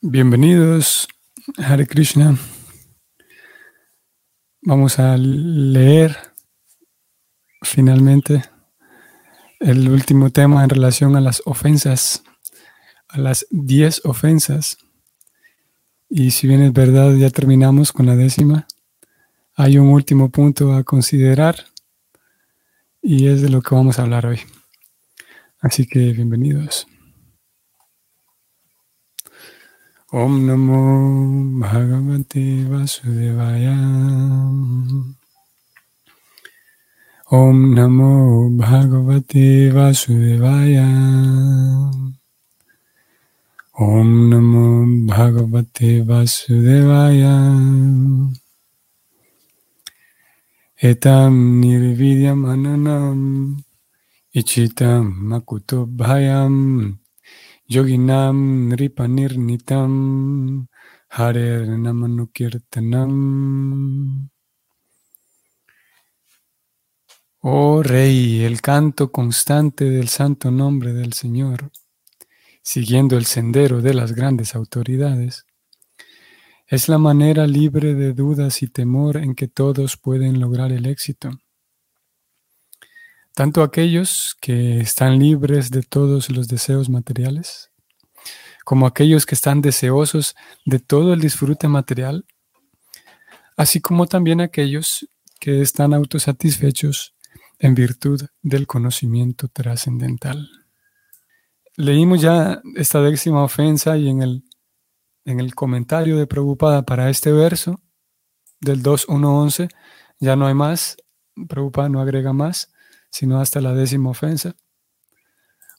Bienvenidos, 0.00 1.08
Hare 1.56 1.84
Krishna. 1.88 2.38
Vamos 4.62 5.00
a 5.00 5.16
leer 5.16 6.16
finalmente 7.62 8.44
el 9.58 9.88
último 9.88 10.30
tema 10.30 10.62
en 10.62 10.70
relación 10.70 11.16
a 11.16 11.20
las 11.20 11.42
ofensas, 11.46 12.22
a 13.08 13.18
las 13.18 13.44
diez 13.50 14.00
ofensas. 14.04 14.78
Y 16.08 16.30
si 16.30 16.46
bien 16.46 16.62
es 16.62 16.72
verdad, 16.72 17.12
ya 17.16 17.30
terminamos 17.30 17.90
con 17.90 18.06
la 18.06 18.14
décima, 18.14 18.68
hay 19.56 19.78
un 19.78 19.88
último 19.88 20.30
punto 20.30 20.74
a 20.74 20.84
considerar 20.84 21.56
y 23.02 23.26
es 23.26 23.42
de 23.42 23.48
lo 23.48 23.62
que 23.62 23.74
vamos 23.74 23.98
a 23.98 24.02
hablar 24.02 24.26
hoy. 24.26 24.38
Así 25.58 25.88
que 25.88 26.12
bienvenidos. 26.12 26.86
Om 30.10 30.46
Namo 30.46 31.60
Bhagavate 31.60 32.64
Vasudevaya. 32.64 33.76
Om 37.30 37.74
Namo 37.76 38.48
Bhagavate 38.56 39.68
Vasudevaya. 39.68 40.88
Om 43.76 44.30
Namo 44.32 45.06
Bhagavate 45.06 46.00
Vasudevaya. 46.08 47.36
Etam 50.80 51.60
nirvidyam 51.60 52.48
ananam 52.48 53.60
ichitam 54.32 55.04
makuto 55.28 55.84
bhayam 55.84 56.96
Yoginam 57.70 58.70
Nitam 58.70 60.68
Harer 61.10 61.68
Namanukirtanam. 61.68 64.30
Oh 67.42 67.82
Rey, 67.82 68.42
el 68.42 68.62
canto 68.62 69.12
constante 69.12 69.84
del 69.84 70.08
santo 70.08 70.50
nombre 70.50 70.94
del 70.94 71.12
Señor, 71.12 71.70
siguiendo 72.62 73.18
el 73.18 73.26
sendero 73.26 73.82
de 73.82 73.92
las 73.92 74.14
grandes 74.14 74.54
autoridades, 74.54 75.44
es 76.66 76.88
la 76.88 76.96
manera 76.96 77.46
libre 77.46 77.94
de 77.94 78.14
dudas 78.14 78.62
y 78.62 78.68
temor 78.68 79.18
en 79.18 79.34
que 79.34 79.46
todos 79.46 79.98
pueden 79.98 80.40
lograr 80.40 80.72
el 80.72 80.86
éxito 80.86 81.38
tanto 83.38 83.62
aquellos 83.62 84.36
que 84.40 84.80
están 84.80 85.20
libres 85.20 85.70
de 85.70 85.82
todos 85.84 86.28
los 86.28 86.48
deseos 86.48 86.88
materiales, 86.88 87.70
como 88.64 88.84
aquellos 88.84 89.26
que 89.26 89.36
están 89.36 89.62
deseosos 89.62 90.34
de 90.64 90.80
todo 90.80 91.12
el 91.12 91.20
disfrute 91.20 91.68
material, 91.68 92.26
así 93.56 93.80
como 93.80 94.08
también 94.08 94.40
aquellos 94.40 95.08
que 95.38 95.62
están 95.62 95.94
autosatisfechos 95.94 97.14
en 97.60 97.76
virtud 97.76 98.22
del 98.42 98.66
conocimiento 98.66 99.46
trascendental. 99.46 100.50
Leímos 101.76 102.20
ya 102.20 102.60
esta 102.74 103.00
décima 103.02 103.44
ofensa 103.44 103.96
y 103.96 104.08
en 104.08 104.20
el, 104.20 104.42
en 105.24 105.38
el 105.38 105.54
comentario 105.54 106.16
de 106.16 106.26
Prabhupada 106.26 106.82
para 106.82 107.08
este 107.08 107.30
verso 107.30 107.80
del 108.58 108.82
2.1.11 108.82 109.68
ya 110.18 110.34
no 110.34 110.48
hay 110.48 110.54
más, 110.54 110.96
Prabhupada 111.48 111.88
no 111.88 112.00
agrega 112.00 112.32
más, 112.32 112.72
sino 113.10 113.40
hasta 113.40 113.60
la 113.60 113.74
décima 113.74 114.10
ofensa. 114.10 114.54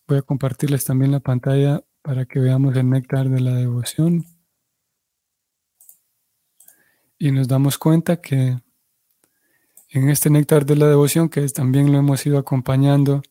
Voy 0.07 0.17
a 0.17 0.21
compartirles 0.21 0.85
también 0.85 1.11
la 1.11 1.19
pantalla 1.19 1.83
para 2.01 2.25
que 2.25 2.39
veamos 2.39 2.75
el 2.75 2.89
néctar 2.89 3.29
de 3.29 3.41
la 3.41 3.53
devoción. 3.53 4.25
Y 7.17 7.31
nos 7.31 7.47
damos 7.47 7.77
cuenta 7.77 8.21
que 8.21 8.59
en 9.89 10.09
este 10.09 10.29
néctar 10.29 10.65
de 10.65 10.75
la 10.75 10.87
devoción, 10.87 11.29
que 11.29 11.47
también 11.49 11.91
lo 11.91 11.97
hemos 11.97 12.25
ido 12.25 12.37
acompañando 12.37 13.21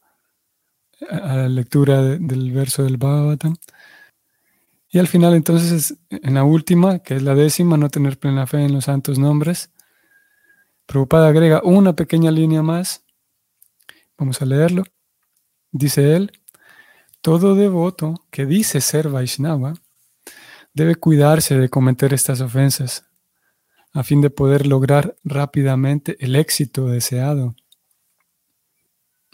a 1.11 1.37
la 1.37 1.49
lectura 1.49 2.03
del 2.03 2.53
verso 2.53 2.83
del 2.83 2.97
Bhagavatam, 2.97 3.56
y 4.91 4.99
al 4.99 5.06
final 5.06 5.34
entonces, 5.34 5.99
en 6.11 6.34
la 6.34 6.45
última, 6.45 7.01
que 7.01 7.17
es 7.17 7.22
la 7.22 7.34
décima, 7.34 7.77
no 7.77 7.91
tener 7.91 8.19
plena 8.19 8.47
fe 8.47 8.65
en 8.65 8.72
los 8.72 8.87
santos 8.87 9.19
nombres, 9.19 9.71
Prabhupada 10.87 11.28
agrega 11.28 11.61
una 11.62 11.95
pequeña 11.95 12.31
línea 12.31 12.62
más 12.62 13.05
Vamos 14.19 14.43
a 14.43 14.47
leerlo. 14.47 14.83
Dice 15.71 16.17
él, 16.17 16.33
todo 17.21 17.55
devoto 17.55 18.27
que 18.31 18.47
dice 18.47 18.81
ser 18.81 19.09
Vaishnava 19.09 19.75
debe 20.75 20.97
cuidarse 20.97 21.59
de 21.59 21.69
cometer 21.69 22.12
estas 22.12 22.41
ofensas 22.41 23.05
a 23.93 24.03
fin 24.03 24.21
de 24.21 24.31
poder 24.31 24.67
lograr 24.67 25.17
rápidamente 25.25 26.17
el 26.21 26.37
éxito 26.37 26.87
deseado. 26.87 27.55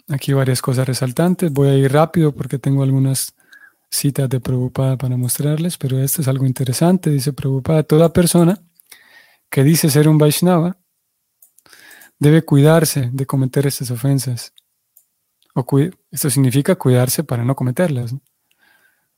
Aquí 0.07 0.33
varias 0.33 0.61
cosas 0.61 0.87
resaltantes. 0.87 1.51
Voy 1.51 1.69
a 1.69 1.75
ir 1.75 1.91
rápido 1.91 2.31
porque 2.33 2.59
tengo 2.59 2.83
algunas 2.83 3.35
citas 3.89 4.29
de 4.29 4.39
Prabhupada 4.39 4.97
para 4.97 5.17
mostrarles, 5.17 5.77
pero 5.77 5.99
esto 5.99 6.21
es 6.21 6.27
algo 6.27 6.45
interesante. 6.45 7.09
Dice 7.09 7.33
Prabhupada, 7.33 7.83
toda 7.83 8.13
persona 8.13 8.61
que 9.49 9.63
dice 9.63 9.89
ser 9.89 10.07
un 10.07 10.17
Vaishnava 10.17 10.77
debe 12.19 12.43
cuidarse 12.43 13.09
de 13.11 13.25
cometer 13.25 13.67
estas 13.67 13.91
ofensas 13.91 14.53
esto 16.11 16.29
significa 16.29 16.75
cuidarse 16.75 17.23
para 17.23 17.45
no 17.45 17.55
cometerlas, 17.55 18.13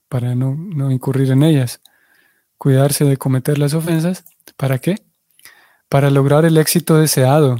para 0.08 0.34
no, 0.36 0.54
no 0.54 0.90
incurrir 0.90 1.30
en 1.32 1.42
ellas. 1.42 1.80
Cuidarse 2.56 3.04
de 3.04 3.16
cometer 3.16 3.58
las 3.58 3.74
ofensas. 3.74 4.24
¿Para 4.56 4.78
qué? 4.78 4.96
Para 5.88 6.10
lograr 6.10 6.44
el 6.44 6.56
éxito 6.56 6.96
deseado. 6.96 7.56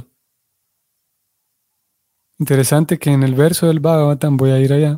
Interesante 2.37 2.99
que 2.99 3.11
en 3.11 3.23
el 3.23 3.35
verso 3.35 3.67
del 3.67 3.81
Bhagavatam, 3.81 4.37
voy 4.37 4.51
a 4.51 4.59
ir 4.59 4.71
allá, 4.71 4.97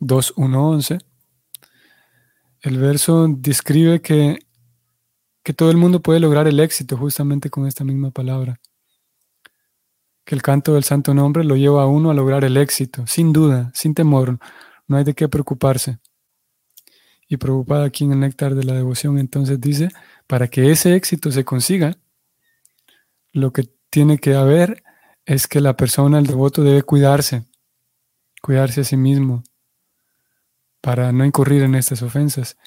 2.1.11, 0.00 1.00
el 2.62 2.78
verso 2.78 3.28
describe 3.28 4.02
que, 4.02 4.40
que 5.44 5.52
todo 5.52 5.70
el 5.70 5.76
mundo 5.76 6.02
puede 6.02 6.18
lograr 6.18 6.48
el 6.48 6.58
éxito 6.58 6.96
justamente 6.96 7.50
con 7.50 7.68
esta 7.68 7.84
misma 7.84 8.10
palabra 8.10 8.60
que 10.24 10.34
el 10.34 10.42
canto 10.42 10.74
del 10.74 10.84
santo 10.84 11.14
nombre 11.14 11.44
lo 11.44 11.56
lleva 11.56 11.82
a 11.82 11.86
uno 11.86 12.10
a 12.10 12.14
lograr 12.14 12.44
el 12.44 12.56
éxito, 12.56 13.06
sin 13.06 13.32
duda, 13.32 13.70
sin 13.74 13.94
temor, 13.94 14.38
no 14.86 14.96
hay 14.96 15.04
de 15.04 15.14
qué 15.14 15.28
preocuparse. 15.28 15.98
Y 17.28 17.38
preocupada 17.38 17.84
aquí 17.84 18.04
en 18.04 18.12
el 18.12 18.20
néctar 18.20 18.54
de 18.54 18.64
la 18.64 18.74
devoción, 18.74 19.18
entonces 19.18 19.60
dice, 19.60 19.88
para 20.26 20.48
que 20.48 20.70
ese 20.70 20.94
éxito 20.94 21.32
se 21.32 21.44
consiga, 21.44 21.96
lo 23.32 23.52
que 23.52 23.68
tiene 23.90 24.18
que 24.18 24.34
haber 24.34 24.82
es 25.24 25.48
que 25.48 25.60
la 25.60 25.76
persona, 25.76 26.18
el 26.18 26.26
devoto, 26.26 26.62
debe 26.62 26.82
cuidarse, 26.82 27.44
cuidarse 28.42 28.82
a 28.82 28.84
sí 28.84 28.96
mismo, 28.96 29.42
para 30.80 31.12
no 31.12 31.24
incurrir 31.24 31.62
en 31.62 31.74
estas 31.74 32.02
ofensas. 32.02 32.58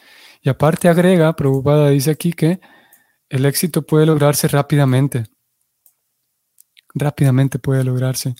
Y 0.42 0.50
aparte 0.50 0.88
agrega, 0.88 1.36
preocupada 1.36 1.90
dice 1.90 2.12
aquí 2.12 2.34
que 2.34 2.60
el 3.30 3.46
éxito 3.46 3.84
puede 3.84 4.06
lograrse 4.06 4.48
rápidamente 4.48 5.26
rápidamente 6.96 7.60
puede 7.60 7.84
lograrse. 7.84 8.36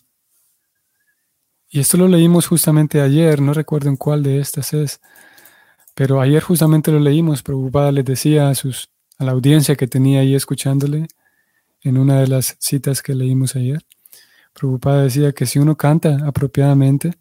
Y 1.70 1.80
esto 1.80 1.98
lo 1.98 2.08
leímos 2.08 2.48
justamente 2.48 3.02
ayer, 3.02 3.42
no 3.42 3.54
recuerdo 3.54 3.90
en 3.90 3.98
cuál 3.98 4.24
de 4.24 4.40
estas 4.40 4.74
es, 4.74 5.02
pero 5.94 6.22
ayer 6.22 6.42
justamente 6.42 6.92
lo 6.92 7.00
leímos, 7.00 7.44
preocupada 7.44 7.92
les 7.92 8.06
decía 8.06 8.50
a, 8.50 8.56
sus, 8.56 8.90
a 9.18 9.26
la 9.26 9.32
audiencia 9.32 9.76
que 9.76 9.88
tenía 9.88 10.22
ahí 10.22 10.36
escuchándole 10.36 11.08
en 11.82 11.98
una 11.98 12.20
de 12.22 12.28
las 12.28 12.56
citas 12.60 13.02
que 13.02 13.14
leímos 13.14 13.56
ayer. 13.56 13.82
Preocupada 14.54 15.04
decía 15.04 15.34
que 15.34 15.46
si 15.46 15.60
uno 15.60 15.76
canta 15.76 16.18
apropiadamente, 16.26 17.14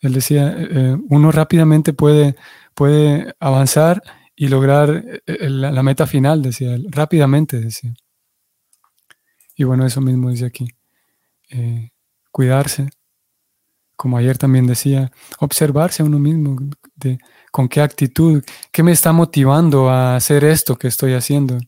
él 0.00 0.12
decía, 0.12 0.54
eh, 0.56 0.68
eh, 0.70 0.96
uno 1.08 1.32
rápidamente 1.32 1.92
puede, 1.92 2.36
puede 2.74 3.34
avanzar 3.40 4.02
y 4.36 4.48
lograr 4.48 5.04
eh, 5.26 5.48
la, 5.48 5.72
la 5.72 5.82
meta 5.82 6.06
final, 6.06 6.42
decía 6.42 6.74
él, 6.74 6.86
rápidamente, 6.90 7.60
decía. 7.60 7.94
Y 9.54 9.64
bueno, 9.64 9.86
eso 9.86 10.00
mismo 10.00 10.30
dice 10.30 10.46
aquí. 10.46 10.68
Eh, 11.50 11.90
cuidarse, 12.30 12.88
como 13.96 14.16
ayer 14.16 14.36
también 14.38 14.66
decía, 14.66 15.12
observarse 15.38 16.02
a 16.02 16.06
uno 16.06 16.18
mismo, 16.18 16.56
de 16.96 17.18
con 17.52 17.68
qué 17.68 17.80
actitud, 17.80 18.42
qué 18.72 18.82
me 18.82 18.92
está 18.92 19.12
motivando 19.12 19.88
a 19.88 20.16
hacer 20.16 20.44
esto 20.44 20.76
que 20.76 20.88
estoy 20.88 21.14
haciendo, 21.14 21.58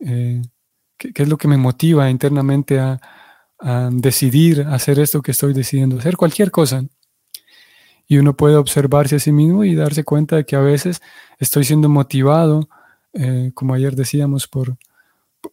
eh, 0.00 0.42
¿qué, 0.96 1.12
es 1.14 1.28
lo 1.28 1.36
que 1.36 1.48
me 1.48 1.58
motiva 1.58 2.08
internamente 2.08 2.78
a, 2.78 3.00
a, 3.58 3.90
decidir 3.92 4.62
hacer 4.62 4.98
esto 4.98 5.22
que 5.22 5.32
estoy 5.32 5.52
decidiendo, 5.52 5.98
hacer 5.98 6.16
cualquier 6.16 6.50
cosa. 6.50 6.84
Y 8.06 8.16
uno 8.16 8.34
puede 8.34 8.56
observarse 8.56 9.16
a 9.16 9.18
sí 9.18 9.32
mismo 9.32 9.64
y 9.64 9.74
darse 9.74 10.04
cuenta 10.04 10.36
de 10.36 10.46
que 10.46 10.56
a 10.56 10.60
veces 10.60 11.02
estoy 11.38 11.64
siendo 11.64 11.90
motivado, 11.90 12.68
eh, 13.12 13.52
como 13.54 13.74
ayer 13.74 13.94
decíamos, 13.94 14.48
por, 14.48 14.78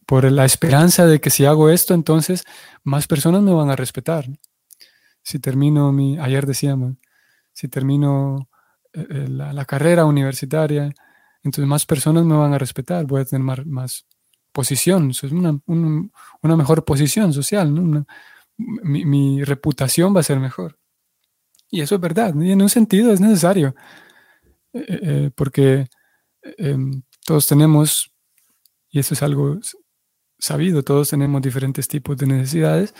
por 0.05 0.29
la 0.31 0.45
esperanza 0.45 1.05
de 1.05 1.19
que 1.19 1.29
si 1.29 1.45
hago 1.45 1.69
esto, 1.69 1.93
entonces 1.93 2.43
más 2.83 3.07
personas 3.07 3.41
me 3.41 3.53
van 3.53 3.69
a 3.69 3.75
respetar. 3.75 4.25
Si 5.21 5.39
termino 5.39 5.91
mi, 5.91 6.17
ayer 6.19 6.45
decíamos, 6.45 6.95
si 7.51 7.67
termino 7.67 8.49
eh, 8.93 9.07
eh, 9.09 9.27
la, 9.29 9.65
carrera 9.65 10.05
universitaria, 10.05 10.93
entonces 11.43 11.67
más 11.67 11.85
personas 11.85 12.25
me 12.25 12.35
van 12.35 12.53
a 12.53 12.57
respetar, 12.57 13.05
voy 13.05 13.21
a 13.21 13.25
tener 13.25 13.65
más, 13.65 14.05
posición, 14.51 15.09
es 15.11 15.23
una, 15.23 15.59
mejor 16.41 16.85
posición 16.85 17.33
social, 17.33 18.05
mi, 18.57 19.43
reputación 19.43 20.15
va 20.15 20.21
a 20.21 20.23
ser 20.23 20.39
mejor. 20.39 20.79
Y 21.69 21.81
eso 21.81 21.95
es 21.95 22.01
verdad, 22.01 22.33
y 22.39 22.51
en 22.51 22.61
un 22.61 22.69
sentido 22.69 23.11
es 23.11 23.19
necesario, 23.19 23.75
eh, 24.73 25.29
porque 25.35 25.87
em, 26.57 27.01
todos 27.25 27.47
tenemos, 27.47 28.13
y 28.95 28.99
eso 28.99 29.13
es 29.13 29.21
algo 29.21 29.59
sabido, 30.39 30.81
todos 30.81 31.09
tenemos 31.09 31.41
diferentes 31.41 31.85
tipos 31.89 32.15
de 32.15 32.27
necesidades, 32.27 32.93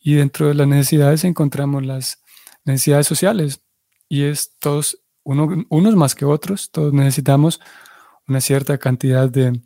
y 0.00 0.14
dentro 0.14 0.48
de 0.48 0.54
las 0.54 0.66
necesidades 0.66 1.22
encontramos 1.22 1.86
las 1.86 2.20
necesidades 2.64 3.06
sociales, 3.06 3.62
y 4.08 4.24
es 4.24 4.56
todos, 4.58 5.00
unos 5.22 5.94
más 5.94 6.16
que 6.16 6.24
otros, 6.24 6.72
todos 6.72 6.92
necesitamos 6.92 7.60
una 8.26 8.40
cierta 8.40 8.76
cantidad 8.78 9.30
de, 9.30 9.60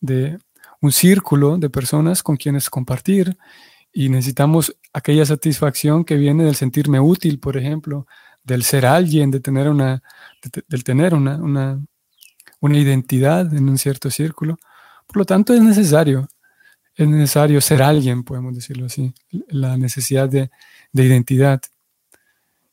de 0.00 0.38
un 0.82 0.92
círculo 0.92 1.56
de 1.56 1.70
personas 1.70 2.22
con 2.22 2.36
quienes 2.36 2.68
compartir 2.68 3.38
y 3.90 4.10
necesitamos 4.10 4.76
aquella 4.92 5.24
satisfacción 5.24 6.04
que 6.04 6.16
viene 6.16 6.44
del 6.44 6.54
sentirme 6.54 7.00
útil, 7.00 7.40
por 7.40 7.56
ejemplo, 7.56 8.06
del 8.44 8.62
ser 8.62 8.84
alguien, 8.84 9.30
de 9.30 9.40
tener 9.40 9.70
una, 9.70 10.02
del 10.68 10.84
tener 10.84 11.14
una, 11.14 11.36
una, 11.36 11.82
una, 12.60 12.76
identidad 12.76 13.54
en 13.54 13.70
un 13.70 13.78
cierto 13.78 14.10
círculo. 14.10 14.58
Por 15.08 15.16
lo 15.16 15.24
tanto, 15.24 15.54
es 15.54 15.62
necesario, 15.62 16.28
es 16.94 17.08
necesario 17.08 17.60
ser 17.62 17.82
alguien, 17.82 18.24
podemos 18.24 18.54
decirlo 18.54 18.86
así, 18.86 19.14
la 19.48 19.78
necesidad 19.78 20.28
de, 20.28 20.50
de 20.92 21.04
identidad, 21.04 21.62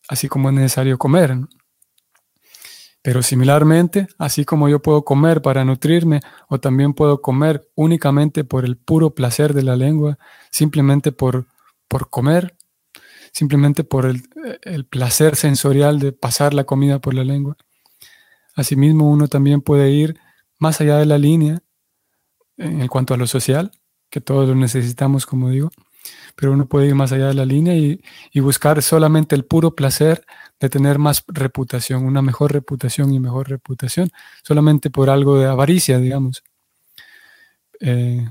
así 0.09 0.27
como 0.27 0.49
es 0.49 0.55
necesario 0.55 0.97
comer. 0.97 1.37
Pero 3.01 3.23
similarmente, 3.23 4.07
así 4.17 4.43
como 4.43 4.67
yo 4.67 4.81
puedo 4.81 5.05
comer 5.05 5.41
para 5.41 5.63
nutrirme 5.63 6.19
o 6.49 6.59
también 6.59 6.93
puedo 6.93 7.21
comer 7.21 7.69
únicamente 7.75 8.43
por 8.43 8.65
el 8.65 8.75
puro 8.75 9.15
placer 9.15 9.53
de 9.53 9.63
la 9.63 9.77
lengua, 9.77 10.17
simplemente 10.51 11.13
por, 11.13 11.47
por 11.87 12.09
comer, 12.09 12.57
simplemente 13.31 13.85
por 13.85 14.07
el, 14.07 14.23
el 14.63 14.85
placer 14.85 15.37
sensorial 15.37 15.99
de 15.99 16.11
pasar 16.11 16.53
la 16.53 16.65
comida 16.65 16.99
por 16.99 17.13
la 17.13 17.23
lengua. 17.23 17.55
Asimismo, 18.55 19.09
uno 19.09 19.29
también 19.29 19.61
puede 19.61 19.91
ir 19.91 20.19
más 20.59 20.81
allá 20.81 20.97
de 20.97 21.05
la 21.05 21.17
línea 21.17 21.61
en 22.57 22.87
cuanto 22.87 23.13
a 23.13 23.17
lo 23.17 23.27
social, 23.27 23.71
que 24.09 24.21
todos 24.21 24.47
lo 24.47 24.55
necesitamos, 24.55 25.25
como 25.25 25.49
digo, 25.49 25.71
pero 26.35 26.51
uno 26.51 26.67
puede 26.67 26.87
ir 26.87 26.95
más 26.95 27.11
allá 27.11 27.27
de 27.27 27.33
la 27.33 27.45
línea 27.45 27.75
y, 27.75 28.01
buscar 28.39 28.81
solamente 28.83 29.35
el 29.35 29.45
puro 29.45 29.75
placer 29.75 30.25
de 30.59 30.69
tener 30.69 30.99
más 30.99 31.23
reputación, 31.27 32.05
una 32.05 32.21
mejor 32.21 32.53
reputación 32.53 33.13
y 33.13 33.19
mejor 33.19 33.49
reputación, 33.49 34.11
solamente 34.43 34.89
por 34.89 35.09
algo 35.09 35.39
de 35.39 35.45
avaricia, 35.45 35.97
digamos. 35.97 36.43
Eh, 37.79 38.27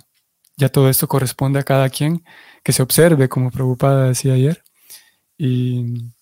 ya 0.57 0.69
todo 0.69 0.89
esto 0.89 1.09
corresponde 1.09 1.59
a 1.59 1.65
cada 1.65 1.89
quien 1.89 2.25
que 2.63 2.73
se 2.73 2.83
observe, 2.83 3.29
como 3.29 3.51
preocupada 3.51 4.09
decía 4.09 4.35
ayer. 4.35 4.63
Y 5.37 6.13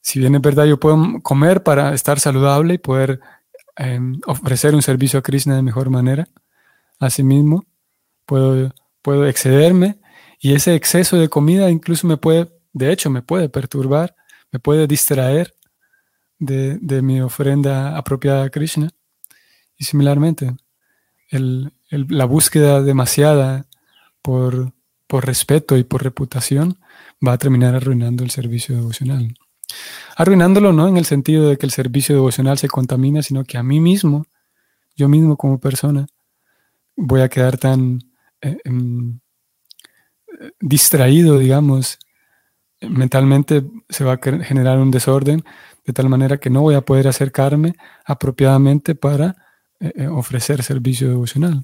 si 0.00 0.18
bien 0.18 0.34
es 0.34 0.40
verdad, 0.40 0.64
yo 0.64 0.80
puedo 0.80 1.20
comer 1.22 1.62
para 1.62 1.94
estar 1.94 2.18
saludable 2.18 2.74
y 2.74 2.78
poder 2.78 3.20
em, 3.76 4.20
ofrecer 4.26 4.74
un 4.74 4.82
servicio 4.82 5.18
a 5.18 5.22
Krishna 5.22 5.56
de 5.56 5.62
mejor 5.62 5.90
manera. 5.90 6.28
Asimismo, 6.98 7.64
puedo, 8.26 8.72
puedo 9.02 9.26
excederme 9.26 9.98
y 10.40 10.54
ese 10.54 10.74
exceso 10.74 11.16
de 11.16 11.28
comida 11.28 11.70
incluso 11.70 12.06
me 12.06 12.16
puede, 12.16 12.48
de 12.72 12.92
hecho, 12.92 13.10
me 13.10 13.22
puede 13.22 13.48
perturbar, 13.48 14.14
me 14.52 14.60
puede 14.60 14.86
distraer 14.86 15.54
de, 16.38 17.02
mi 17.02 17.20
ofrenda 17.20 17.96
apropiada 17.96 18.44
a 18.44 18.50
Krishna. 18.50 18.90
Y 19.76 19.84
similarmente, 19.84 20.56
la 21.30 22.24
búsqueda 22.24 22.82
demasiada 22.82 23.66
por, 24.22 24.72
por 25.06 25.26
respeto 25.26 25.76
y 25.76 25.84
por 25.84 26.02
reputación 26.02 26.78
va 27.26 27.32
a 27.32 27.38
terminar 27.38 27.74
arruinando 27.74 28.22
el 28.22 28.30
servicio 28.30 28.76
devocional. 28.76 29.34
Arruinándolo 30.16 30.72
no 30.72 30.88
en 30.88 30.96
el 30.96 31.04
sentido 31.04 31.48
de 31.48 31.58
que 31.58 31.66
el 31.66 31.72
servicio 31.72 32.14
devocional 32.14 32.58
se 32.58 32.68
contamina, 32.68 33.22
sino 33.22 33.44
que 33.44 33.58
a 33.58 33.62
mí 33.62 33.80
mismo, 33.80 34.26
yo 34.96 35.08
mismo 35.08 35.36
como 35.36 35.60
persona, 35.60 36.06
voy 36.98 37.20
a 37.20 37.28
quedar 37.28 37.56
tan 37.56 38.00
eh, 38.40 38.58
em, 38.64 39.20
distraído, 40.60 41.38
digamos, 41.38 41.98
mentalmente 42.80 43.64
se 43.88 44.04
va 44.04 44.14
a 44.14 44.18
generar 44.18 44.78
un 44.78 44.90
desorden 44.90 45.44
de 45.84 45.92
tal 45.92 46.08
manera 46.08 46.38
que 46.38 46.50
no 46.50 46.60
voy 46.60 46.74
a 46.74 46.82
poder 46.82 47.08
acercarme 47.08 47.74
apropiadamente 48.04 48.94
para 48.94 49.36
eh, 49.80 49.92
eh, 49.94 50.06
ofrecer 50.08 50.62
servicio 50.62 51.08
devocional. 51.08 51.62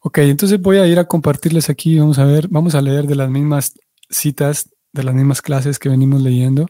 Ok, 0.00 0.18
entonces 0.18 0.60
voy 0.60 0.78
a 0.78 0.86
ir 0.86 0.98
a 0.98 1.06
compartirles 1.06 1.68
aquí, 1.68 1.98
vamos 1.98 2.18
a 2.18 2.24
ver, 2.24 2.48
vamos 2.48 2.74
a 2.76 2.80
leer 2.80 3.06
de 3.06 3.16
las 3.16 3.28
mismas 3.28 3.74
citas, 4.08 4.70
de 4.92 5.02
las 5.02 5.14
mismas 5.14 5.42
clases 5.42 5.78
que 5.78 5.88
venimos 5.88 6.22
leyendo 6.22 6.66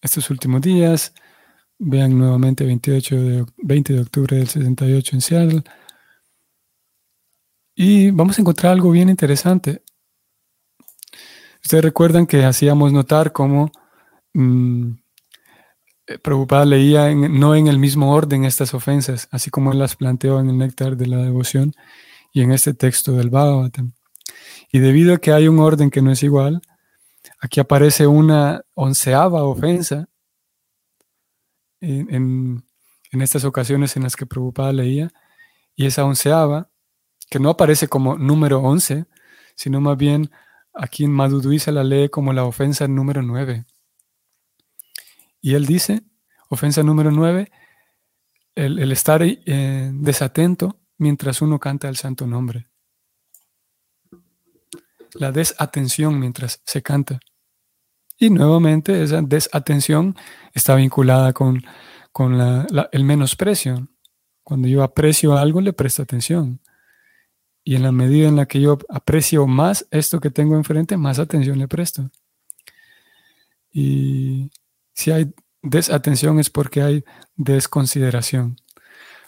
estos 0.00 0.30
últimos 0.30 0.60
días. 0.62 1.12
Vean 1.78 2.18
nuevamente 2.18 2.64
28 2.64 3.16
de, 3.16 3.46
20 3.58 3.92
de 3.92 4.00
octubre 4.00 4.36
del 4.36 4.48
68 4.48 5.16
en 5.16 5.20
Seattle. 5.20 5.62
Y 7.74 8.10
vamos 8.10 8.38
a 8.38 8.42
encontrar 8.42 8.72
algo 8.72 8.90
bien 8.90 9.08
interesante. 9.08 9.82
Ustedes 11.62 11.84
recuerdan 11.84 12.26
que 12.26 12.44
hacíamos 12.44 12.92
notar 12.92 13.32
cómo 13.32 13.70
mmm, 14.34 14.92
Prabhupada 16.22 16.64
leía 16.64 17.14
no 17.14 17.54
en 17.54 17.66
el 17.66 17.78
mismo 17.78 18.14
orden 18.14 18.44
estas 18.44 18.72
ofensas, 18.72 19.28
así 19.30 19.50
como 19.50 19.72
él 19.72 19.78
las 19.78 19.96
planteó 19.96 20.40
en 20.40 20.48
el 20.48 20.56
néctar 20.56 20.96
de 20.96 21.06
la 21.06 21.18
devoción 21.18 21.74
y 22.32 22.40
en 22.40 22.52
este 22.52 22.72
texto 22.72 23.12
del 23.12 23.28
Bhagavatam. 23.28 23.92
Y 24.72 24.78
debido 24.78 25.14
a 25.14 25.18
que 25.18 25.32
hay 25.32 25.48
un 25.48 25.58
orden 25.58 25.90
que 25.90 26.00
no 26.00 26.10
es 26.10 26.22
igual, 26.22 26.62
aquí 27.40 27.60
aparece 27.60 28.06
una 28.06 28.62
onceava 28.74 29.44
ofensa 29.44 30.08
en, 31.80 32.64
en 33.10 33.22
estas 33.22 33.44
ocasiones 33.44 33.96
en 33.96 34.02
las 34.02 34.16
que 34.16 34.26
Prabhupada 34.26 34.72
leía, 34.72 35.12
y 35.74 35.86
esa 35.86 36.04
onceava 36.04 36.70
que 37.30 37.38
no 37.38 37.50
aparece 37.50 37.88
como 37.88 38.16
número 38.16 38.60
11, 38.60 39.06
sino 39.54 39.80
más 39.80 39.96
bien 39.96 40.30
aquí 40.74 41.04
en 41.04 41.12
Madhudui 41.12 41.58
se 41.58 41.72
la 41.72 41.84
lee 41.84 42.08
como 42.08 42.32
la 42.32 42.44
ofensa 42.44 42.88
número 42.88 43.22
9. 43.22 43.64
Y 45.40 45.54
él 45.54 45.66
dice, 45.66 46.02
ofensa 46.48 46.82
número 46.82 47.10
9, 47.10 47.50
el, 48.54 48.92
estar 48.92 49.22
eh, 49.22 49.90
desatento 49.94 50.80
mientras 50.96 51.42
uno 51.42 51.60
canta 51.60 51.88
el 51.88 51.96
santo 51.96 52.26
nombre. 52.26 52.68
La 55.14 55.32
desatención 55.32 56.18
mientras 56.18 56.60
se 56.64 56.82
canta. 56.82 57.20
Y 58.18 58.30
nuevamente 58.30 59.02
esa 59.02 59.22
desatención 59.22 60.16
está 60.52 60.74
vinculada 60.74 61.32
con, 61.32 61.62
con 62.10 62.40
el 62.92 63.04
menosprecio. 63.04 63.88
Cuando 64.42 64.66
yo 64.66 64.82
aprecio 64.82 65.36
algo, 65.36 65.60
le 65.60 65.72
presto 65.72 66.02
atención. 66.02 66.60
Y 67.62 67.76
en 67.76 67.82
la 67.82 67.92
medida 67.92 68.28
en 68.28 68.36
la 68.36 68.46
que 68.46 68.60
yo 68.60 68.78
aprecio 68.88 69.46
más 69.46 69.86
esto 69.90 70.20
que 70.20 70.30
tengo 70.30 70.56
enfrente, 70.56 70.96
más 70.96 71.18
atención 71.18 71.58
le 71.58 71.68
presto. 71.68 72.10
Y 73.70 74.50
si 74.94 75.12
hay 75.12 75.32
desatención 75.62 76.40
es 76.40 76.50
porque 76.50 76.82
hay 76.82 77.04
desconsideración. 77.36 78.56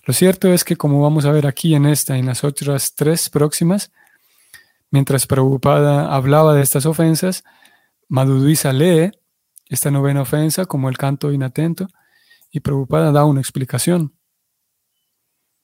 Lo 0.04 0.14
cierto 0.14 0.52
es 0.52 0.64
que 0.64 0.76
como 0.76 1.02
vamos 1.02 1.26
a 1.26 1.32
ver 1.32 1.46
aquí 1.46 1.74
en 1.74 1.86
esta 1.86 2.16
y 2.16 2.20
en 2.20 2.26
las 2.26 2.42
otras 2.42 2.94
tres 2.94 3.28
próximas, 3.28 3.92
mientras 4.90 5.26
preocupada 5.26 6.14
hablaba 6.14 6.54
de 6.54 6.62
estas 6.62 6.86
ofensas, 6.86 7.44
Madhudisa 8.10 8.72
lee 8.72 9.12
esta 9.68 9.92
novena 9.92 10.22
ofensa 10.22 10.66
como 10.66 10.88
el 10.88 10.98
canto 10.98 11.30
inatento 11.30 11.86
y 12.50 12.58
preocupada 12.58 13.12
da 13.12 13.24
una 13.24 13.40
explicación. 13.40 14.12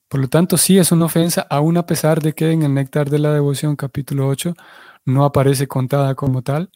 Por 0.07 0.21
lo 0.21 0.29
tanto, 0.29 0.55
sí 0.55 0.77
es 0.77 0.93
una 0.93 1.05
ofensa, 1.05 1.45
aun 1.49 1.75
a 1.75 1.85
pesar 1.85 2.21
de 2.21 2.31
que 2.31 2.51
en 2.51 2.63
el 2.63 2.73
Néctar 2.73 3.09
de 3.09 3.19
la 3.19 3.33
Devoción, 3.33 3.75
capítulo 3.75 4.29
8, 4.29 4.53
no 5.03 5.25
aparece 5.25 5.67
contada 5.67 6.15
como 6.15 6.41
tal, 6.41 6.71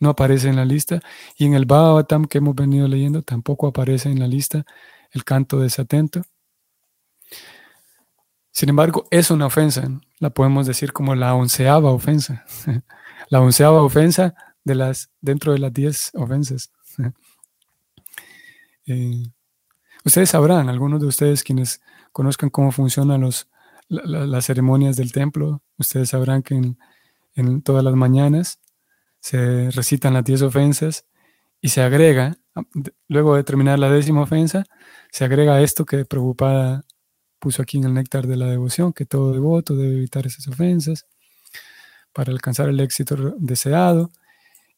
no 0.00 0.08
aparece 0.08 0.48
en 0.48 0.56
la 0.56 0.64
lista, 0.64 1.00
y 1.36 1.44
en 1.44 1.52
el 1.52 1.66
Bhagavatam 1.66 2.24
que 2.24 2.38
hemos 2.38 2.54
venido 2.54 2.88
leyendo 2.88 3.20
tampoco 3.20 3.66
aparece 3.66 4.08
en 4.08 4.20
la 4.20 4.26
lista 4.26 4.64
el 5.10 5.22
canto 5.24 5.60
desatento. 5.60 6.22
Sin 8.50 8.70
embargo, 8.70 9.06
es 9.10 9.30
una 9.30 9.44
ofensa, 9.44 9.86
la 10.18 10.30
podemos 10.30 10.66
decir 10.66 10.94
como 10.94 11.14
la 11.14 11.34
onceava 11.34 11.90
ofensa, 11.90 12.46
la 13.28 13.42
onceava 13.42 13.82
ofensa 13.82 14.34
de 14.64 14.74
las, 14.74 15.10
dentro 15.20 15.52
de 15.52 15.58
las 15.58 15.72
diez 15.72 16.10
ofensas. 16.14 16.70
Eh, 18.84 19.22
ustedes 20.04 20.30
sabrán, 20.30 20.68
algunos 20.68 21.00
de 21.00 21.06
ustedes 21.06 21.44
quienes 21.44 21.80
conozcan 22.10 22.50
cómo 22.50 22.72
funcionan 22.72 23.20
los, 23.20 23.48
las 23.88 24.46
ceremonias 24.46 24.96
del 24.96 25.12
templo, 25.12 25.62
ustedes 25.78 26.10
sabrán 26.10 26.42
que 26.42 26.60
en, 27.34 27.62
todas 27.62 27.84
las 27.84 27.94
mañanas 27.94 28.58
se 29.20 29.70
recitan 29.70 30.14
las 30.14 30.24
diez 30.24 30.42
ofensas 30.42 31.06
y 31.60 31.68
se 31.68 31.80
agrega, 31.82 32.38
luego 33.06 33.36
de 33.36 33.44
terminar 33.44 33.78
la 33.78 33.88
décima 33.88 34.22
ofensa, 34.22 34.64
se 35.12 35.24
agrega 35.24 35.60
esto 35.60 35.86
que 35.86 36.04
preocupada 36.04 36.82
puso 37.38 37.62
aquí 37.62 37.78
en 37.78 37.84
el 37.84 37.94
néctar 37.94 38.26
de 38.26 38.36
la 38.36 38.46
devoción, 38.46 38.92
que 38.92 39.04
todo 39.04 39.32
devoto 39.32 39.76
debe 39.76 39.96
evitar 39.96 40.26
esas 40.26 40.48
ofensas 40.48 41.06
para 42.12 42.32
alcanzar 42.32 42.68
el 42.68 42.80
éxito 42.80 43.16
deseado. 43.38 44.10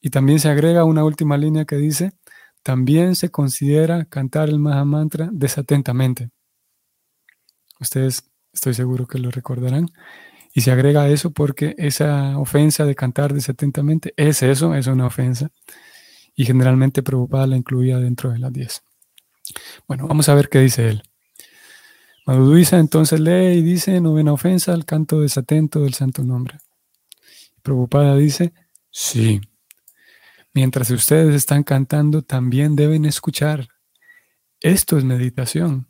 Y 0.05 0.11
también 0.11 0.39
se 0.39 0.51
agrega 0.51 0.85
una 0.85 1.03
última 1.03 1.39
línea 1.39 1.65
que 1.65 1.77
dice, 1.77 2.13
también 2.63 3.17
se 3.17 3.31
considera 3.31 4.05
cantar 4.05 4.51
el 4.51 4.59
Mahamantra 4.59 5.31
desatentamente. 5.33 6.29
Ustedes 7.81 8.31
estoy 8.53 8.75
seguro 8.75 9.07
que 9.07 9.19
lo 9.19 9.31
recordarán. 9.31 9.89
Y 10.53 10.61
se 10.61 10.71
agrega 10.71 11.09
eso 11.09 11.31
porque 11.31 11.75
esa 11.79 12.39
ofensa 12.39 12.85
de 12.85 12.95
cantar 12.95 13.33
desatentamente 13.33 14.13
es 14.19 14.43
eso, 14.43 14.75
es 14.75 14.89
una 14.89 15.07
ofensa 15.07 15.51
y 16.37 16.45
generalmente 16.45 17.03
preocupada 17.03 17.47
la 17.47 17.57
incluía 17.57 17.99
dentro 17.99 18.31
de 18.31 18.41
las 18.41 18.53
10. 18.53 18.83
Bueno, 19.89 20.07
vamos 20.07 20.29
a 20.29 20.35
ver 20.35 20.51
qué 20.51 20.61
dice 20.61 20.87
él. 20.91 21.03
Madhuduisa 22.27 22.79
entonces 22.79 23.21
lee 23.21 23.57
y 23.57 23.63
dice, 23.63 24.03
novena 24.03 24.35
ofensa 24.35 24.75
al 24.75 24.85
canto 24.85 25.23
desatento 25.23 25.81
del 25.81 25.95
santo 25.95 26.23
nombre. 26.23 26.59
Preocupada 27.63 28.15
dice, 28.17 28.53
sí. 28.91 29.41
Mientras 30.55 30.89
ustedes 30.91 31.35
están 31.35 31.65
cantando, 31.65 32.23
también 32.23 32.77
deben 32.77 33.05
escuchar. 33.05 33.69
Esto 34.61 34.97
es 34.97 35.05
meditación. 35.05 35.89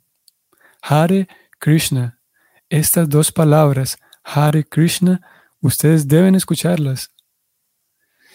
Hare 0.81 1.27
Krishna. 1.59 2.19
Estas 2.67 3.07
dos 3.07 3.31
palabras, 3.31 3.99
Hare 4.23 4.63
Krishna, 4.63 5.21
ustedes 5.61 6.07
deben 6.07 6.33
escucharlas. 6.33 7.11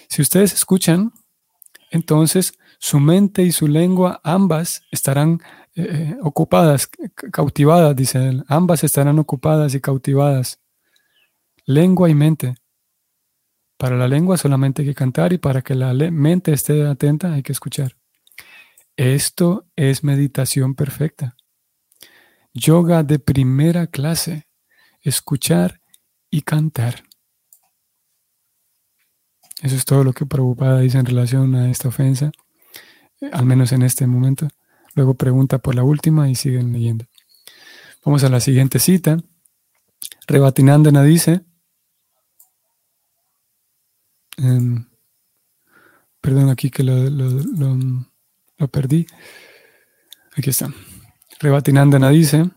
Si 0.08 0.22
ustedes 0.22 0.54
escuchan, 0.54 1.12
entonces 1.90 2.54
su 2.78 3.00
mente 3.00 3.42
y 3.42 3.50
su 3.50 3.66
lengua 3.66 4.20
ambas 4.22 4.82
estarán 4.92 5.40
eh, 5.74 5.82
eh, 5.82 6.16
ocupadas, 6.22 6.88
cautivadas, 7.32 7.94
dice 7.96 8.28
él. 8.28 8.44
Ambas 8.46 8.84
estarán 8.84 9.18
ocupadas 9.18 9.74
y 9.74 9.80
cautivadas. 9.80 10.60
Lengua 11.64 12.08
y 12.08 12.14
mente. 12.14 12.54
Para 13.80 13.96
la 13.96 14.08
lengua 14.08 14.36
solamente 14.36 14.82
hay 14.82 14.88
que 14.88 14.94
cantar 14.94 15.32
y 15.32 15.38
para 15.38 15.62
que 15.62 15.74
la 15.74 15.94
mente 15.94 16.52
esté 16.52 16.86
atenta 16.86 17.32
hay 17.32 17.42
que 17.42 17.52
escuchar. 17.52 17.96
Esto 18.94 19.68
es 19.74 20.04
meditación 20.04 20.74
perfecta. 20.74 21.34
Yoga 22.52 23.04
de 23.04 23.18
primera 23.18 23.86
clase. 23.86 24.46
Escuchar 25.00 25.80
y 26.28 26.42
cantar. 26.42 27.04
Eso 29.62 29.76
es 29.76 29.86
todo 29.86 30.04
lo 30.04 30.12
que 30.12 30.26
Prabhupada 30.26 30.80
dice 30.80 30.98
en 30.98 31.06
relación 31.06 31.54
a 31.54 31.70
esta 31.70 31.88
ofensa, 31.88 32.32
eh, 33.22 33.30
al 33.32 33.46
menos 33.46 33.72
en 33.72 33.80
este 33.80 34.06
momento. 34.06 34.48
Luego 34.94 35.14
pregunta 35.14 35.56
por 35.56 35.74
la 35.74 35.84
última 35.84 36.28
y 36.28 36.34
siguen 36.34 36.74
leyendo. 36.74 37.06
Vamos 38.04 38.24
a 38.24 38.28
la 38.28 38.40
siguiente 38.40 38.78
cita. 38.78 39.16
Rebatinandana 40.26 41.02
dice, 41.02 41.46
em, 44.40 44.86
perdón 46.20 46.50
aquí 46.50 46.70
que 46.70 46.82
lo, 46.82 48.68
perdí. 48.68 49.06
Aquí 50.36 50.50
está. 50.50 50.72
Rebatinandana 51.38 52.10
dice, 52.10 52.50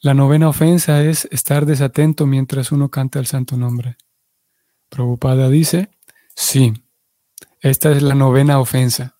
la 0.00 0.14
novena 0.14 0.48
ofensa 0.48 1.02
es 1.02 1.28
estar 1.30 1.64
desatento 1.66 2.26
mientras 2.26 2.72
uno 2.72 2.90
canta 2.90 3.18
el 3.18 3.26
santo 3.26 3.56
nombre. 3.56 3.96
Prabhupada 4.88 5.48
dice, 5.48 5.90
sí, 6.34 6.74
esta 7.60 7.92
es 7.92 8.02
la 8.02 8.14
novena 8.14 8.58
ofensa. 8.58 9.16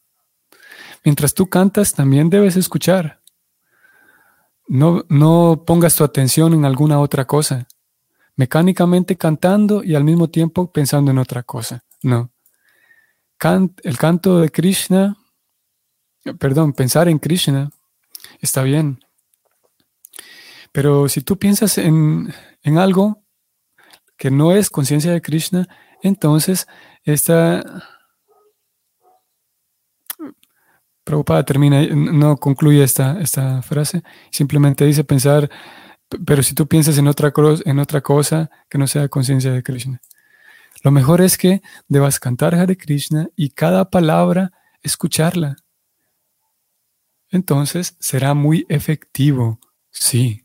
Mientras 1.05 1.35
tú 1.35 1.49
cantas, 1.49 1.95
también 1.95 2.31
debes 2.31 2.57
escuchar. 2.57 3.23
No, 4.69 5.05
no 5.09 5.65
pongas 5.67 5.97
tu 5.97 6.05
atención 6.05 6.55
en 6.55 6.65
alguna 6.65 7.01
otra 7.01 7.27
cosa. 7.27 7.67
Mecánicamente 8.37 9.17
cantando 9.17 9.85
y 9.85 9.95
al 9.95 10.05
mismo 10.05 10.29
tiempo 10.29 10.73
pensando 10.73 11.11
en 11.11 11.19
otra 11.19 11.43
cosa. 11.43 11.85
No. 12.03 12.31
el 13.83 13.99
canto 13.99 14.41
de 14.41 14.51
Krishna, 14.51 15.17
perdón, 16.39 16.73
pensar 16.73 17.09
en 17.09 17.19
Krishna 17.19 17.71
está 18.41 18.63
bien. 18.63 19.05
Pero 20.73 21.09
si 21.09 21.21
tú 21.21 21.39
piensas 21.39 21.79
en, 21.79 22.33
en 22.63 22.79
algo 22.79 23.23
que 24.17 24.31
no 24.31 24.53
es 24.53 24.71
conciencia 24.71 25.13
de 25.13 25.21
Krishna, 25.21 25.69
entonces 26.03 26.67
esta 27.05 27.63
Prabhupada 31.05 31.45
termina, 31.45 31.85
no 31.87 32.37
concluye 32.37 32.85
esta, 32.85 33.21
esta 33.21 33.61
frase, 33.63 34.03
simplemente 34.31 34.85
dice 34.85 35.03
pensar, 35.03 35.51
pero 36.25 36.43
si 36.43 36.55
tú 36.55 36.67
piensas 36.67 36.99
en 36.99 37.07
otra, 37.07 37.33
en 37.65 37.79
otra 37.79 38.01
cosa 38.01 38.51
que 38.69 38.79
no 38.79 38.87
sea 38.87 39.09
conciencia 39.09 39.53
de 39.53 39.63
Krishna. 39.63 40.01
Lo 40.83 40.91
mejor 40.91 41.21
es 41.21 41.39
que 41.39 41.63
debas 41.89 42.19
cantar 42.19 42.55
Hare 42.55 42.77
Krishna 42.77 43.29
y 43.37 43.51
cada 43.51 43.91
palabra 43.91 44.53
escucharla. 44.83 45.57
Entonces 47.31 47.97
será 48.01 48.35
muy 48.35 48.67
efectivo, 48.69 49.61
sí 49.91 50.43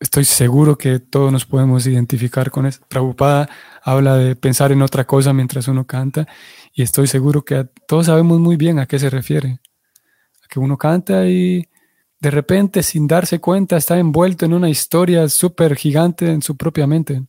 estoy 0.00 0.24
seguro 0.24 0.76
que 0.76 0.98
todos 0.98 1.32
nos 1.32 1.44
podemos 1.44 1.86
identificar 1.86 2.50
con 2.50 2.66
esto. 2.66 2.86
Prabhupada 2.88 3.48
habla 3.82 4.16
de 4.16 4.36
pensar 4.36 4.72
en 4.72 4.82
otra 4.82 5.06
cosa 5.06 5.32
mientras 5.32 5.68
uno 5.68 5.86
canta 5.86 6.26
y 6.72 6.82
estoy 6.82 7.06
seguro 7.06 7.44
que 7.44 7.64
todos 7.86 8.06
sabemos 8.06 8.40
muy 8.40 8.56
bien 8.56 8.78
a 8.78 8.86
qué 8.86 8.98
se 8.98 9.10
refiere. 9.10 9.60
A 10.44 10.48
que 10.48 10.60
uno 10.60 10.76
canta 10.76 11.26
y 11.26 11.68
de 12.26 12.32
repente 12.32 12.82
sin 12.82 13.06
darse 13.06 13.38
cuenta 13.38 13.76
está 13.76 14.00
envuelto 14.00 14.46
en 14.46 14.52
una 14.52 14.68
historia 14.68 15.28
súper 15.28 15.76
gigante 15.76 16.28
en 16.28 16.42
su 16.42 16.56
propia 16.56 16.84
mente. 16.84 17.22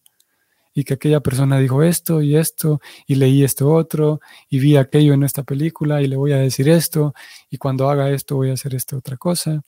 Y 0.74 0.86
que 0.86 0.96
aquella 0.96 1.20
persona 1.20 1.60
dijo 1.60 1.84
esto 1.84 2.24
y 2.24 2.36
esto 2.36 2.82
y 3.06 3.14
leí 3.14 3.44
esto 3.44 3.72
otro 3.72 4.22
y 4.50 4.58
vi 4.58 4.76
aquello 4.76 5.14
en 5.14 5.22
esta 5.22 5.44
película 5.44 6.02
y 6.02 6.08
le 6.08 6.18
voy 6.18 6.32
a 6.32 6.38
decir 6.38 6.68
esto 6.68 7.14
y 7.52 7.60
cuando 7.60 7.88
haga 7.92 8.10
esto 8.10 8.38
voy 8.38 8.50
a 8.50 8.54
hacer 8.54 8.74
esta 8.74 8.98
otra 8.98 9.18
cosa. 9.18 9.62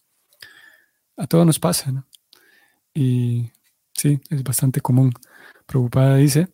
A 1.16 1.28
todos 1.28 1.46
nos 1.46 1.60
pasa, 1.60 1.92
¿no? 1.92 2.08
Y 2.92 3.52
sí, 3.94 4.20
es 4.32 4.42
bastante 4.42 4.82
común. 4.82 5.14
Preocupada 5.68 6.16
dice, 6.16 6.48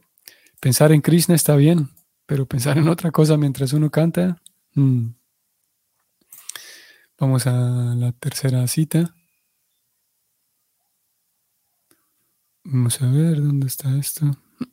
pensar 0.59 0.91
en 0.91 0.99
Krishna 0.99 1.35
está 1.35 1.55
bien, 1.55 1.91
pero 2.25 2.45
pensar 2.45 2.77
en 2.77 2.89
otra 2.89 3.09
cosa 3.11 3.37
mientras 3.37 3.71
uno 3.71 3.89
canta. 3.89 4.41
Mm. 4.73 5.11
Vamos 7.17 7.47
a 7.47 7.51
la 7.95 8.11
tercera 8.11 8.67
cita. 8.67 9.15
Vamos 12.65 13.01
a 13.01 13.09
ver 13.09 13.41
dónde 13.41 13.67
está 13.67 13.97
esto. 13.97 14.25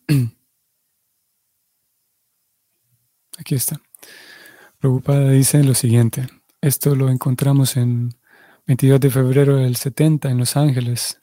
Aquí 3.39 3.55
está. 3.55 3.81
Preocupada 4.79 5.31
dice 5.31 5.63
lo 5.63 5.75
siguiente. 5.75 6.27
Esto 6.61 6.97
lo 6.97 7.11
encontramos 7.11 7.77
en 7.77 8.11
22 8.67 8.99
de 8.99 9.11
febrero 9.11 9.57
del 9.57 9.77
70 9.77 10.29
en 10.29 10.39
Los 10.39 10.57
Ángeles. 10.57 11.21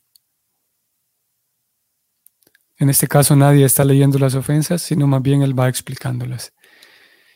En 2.78 2.90
este 2.90 3.10
caso 3.10 3.36
nadie 3.36 3.66
está 3.66 3.84
leyendo 3.84 4.20
las 4.20 4.36
ofensas, 4.36 4.82
sino 4.82 5.06
más 5.06 5.22
bien 5.22 5.42
él 5.42 5.58
va 5.58 5.68
explicándolas. 5.68 6.54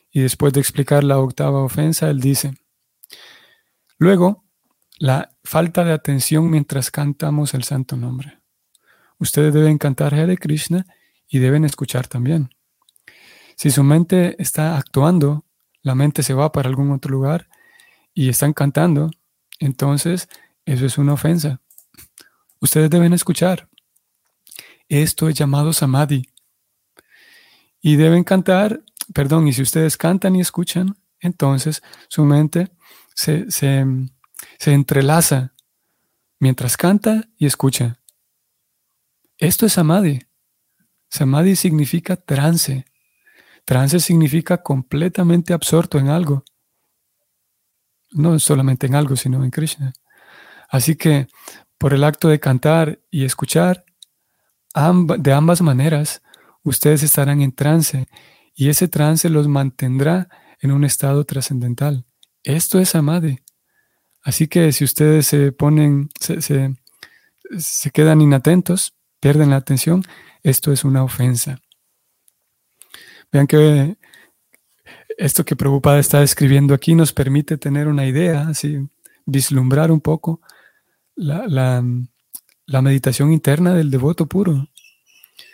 Y 0.10 0.22
después 0.22 0.54
de 0.54 0.62
explicar 0.62 1.04
la 1.04 1.20
octava 1.20 1.62
ofensa, 1.62 2.10
él 2.10 2.22
dice, 2.22 2.54
luego, 3.98 4.44
la 4.98 5.36
falta 5.44 5.84
de 5.84 5.94
atención 5.94 6.50
mientras 6.50 6.92
cantamos 6.92 7.54
el 7.54 7.64
santo 7.64 7.98
nombre. 7.98 8.40
Ustedes 9.18 9.54
deben 9.54 9.78
cantar 9.78 10.14
Hare 10.14 10.38
Krishna 10.38 10.86
y 11.28 11.40
deben 11.40 11.66
escuchar 11.66 12.08
también. 12.08 12.50
Si 13.56 13.72
su 13.72 13.84
mente 13.84 14.36
está 14.42 14.78
actuando, 14.78 15.46
la 15.82 15.96
mente 15.96 16.24
se 16.24 16.34
va 16.34 16.52
para 16.52 16.70
algún 16.70 16.92
otro 16.92 17.12
lugar 17.12 17.48
y 18.14 18.30
están 18.30 18.54
cantando, 18.54 19.12
entonces 19.60 20.30
eso 20.66 20.86
es 20.86 20.98
una 20.98 21.14
ofensa. 21.14 21.62
Ustedes 22.60 22.90
deben 22.90 23.14
escuchar. 23.14 23.68
Esto 24.88 25.28
es 25.28 25.36
llamado 25.36 25.74
samadhi. 25.74 26.30
Y 27.82 27.98
deben 27.98 28.24
cantar, 28.24 28.82
perdón, 29.14 29.48
y 29.48 29.54
si 29.54 29.62
ustedes 29.62 29.98
cantan 29.98 30.36
y 30.36 30.42
escuchan, 30.42 30.98
entonces 31.20 31.84
su 32.08 32.24
mente 32.24 32.72
se, 33.16 33.86
entrelaza 34.66 35.54
mientras 36.40 36.78
canta 36.78 37.30
y 37.38 37.46
escucha. 37.46 38.00
Esto 39.38 39.66
es 39.66 39.74
samadhi. 39.74 40.22
Samadhi 41.10 41.56
significa 41.56 42.16
trance. 42.16 42.86
Trance 43.66 44.00
significa 44.00 44.62
completamente 44.62 45.54
absorto 45.54 45.98
en 45.98 46.10
algo. 46.10 46.44
No 48.12 48.38
solamente 48.40 48.88
en 48.88 48.96
algo, 48.96 49.16
sino 49.16 49.44
en 49.44 49.52
Krishna. 49.52 49.94
Así 50.70 50.96
que 50.96 51.28
por 51.78 51.94
el 51.94 52.04
acto 52.04 52.30
de 52.30 52.40
cantar 52.40 53.00
y 53.10 53.26
escuchar, 53.26 53.86
de 54.74 55.34
ambas 55.34 55.62
maneras, 55.62 56.22
ustedes 56.64 57.04
estarán 57.04 57.42
en 57.42 57.52
trance 57.52 58.08
y 58.56 58.70
ese 58.70 58.88
trance 58.88 59.30
los 59.30 59.48
mantendrá 59.48 60.30
en 60.60 60.72
un 60.72 60.84
estado 60.84 61.26
trascendental. 61.26 62.06
Esto 62.44 62.80
es 62.80 62.90
Samadhi. 62.90 63.40
Así 64.22 64.48
que 64.48 64.72
si 64.72 64.84
ustedes 64.84 65.28
se 65.28 65.52
ponen, 65.52 66.10
se, 66.20 66.42
se, 66.42 67.92
quedan 67.92 68.22
inatentos, 68.22 68.94
pierden 69.20 69.50
la 69.50 69.58
atención, 69.58 70.04
esto 70.44 70.72
es 70.72 70.84
una 70.84 71.04
ofensa. 71.04 71.60
Vean 73.32 73.48
que 73.48 73.98
esto 75.18 75.44
que 75.44 75.56
Prabhupada 75.56 76.00
está 76.00 76.24
escribiendo 76.24 76.74
aquí 76.74 76.96
nos 76.96 77.12
permite 77.14 77.58
tener 77.58 77.88
una 77.88 78.06
idea, 78.06 78.48
así, 78.48 78.88
vislumbrar 79.26 79.92
un 79.92 80.02
poco 80.02 80.42
la, 81.16 81.46
la, 81.48 82.82
meditación 82.82 83.32
interna 83.32 83.74
del 83.74 83.92
devoto 83.92 84.26
puro. 84.26 84.68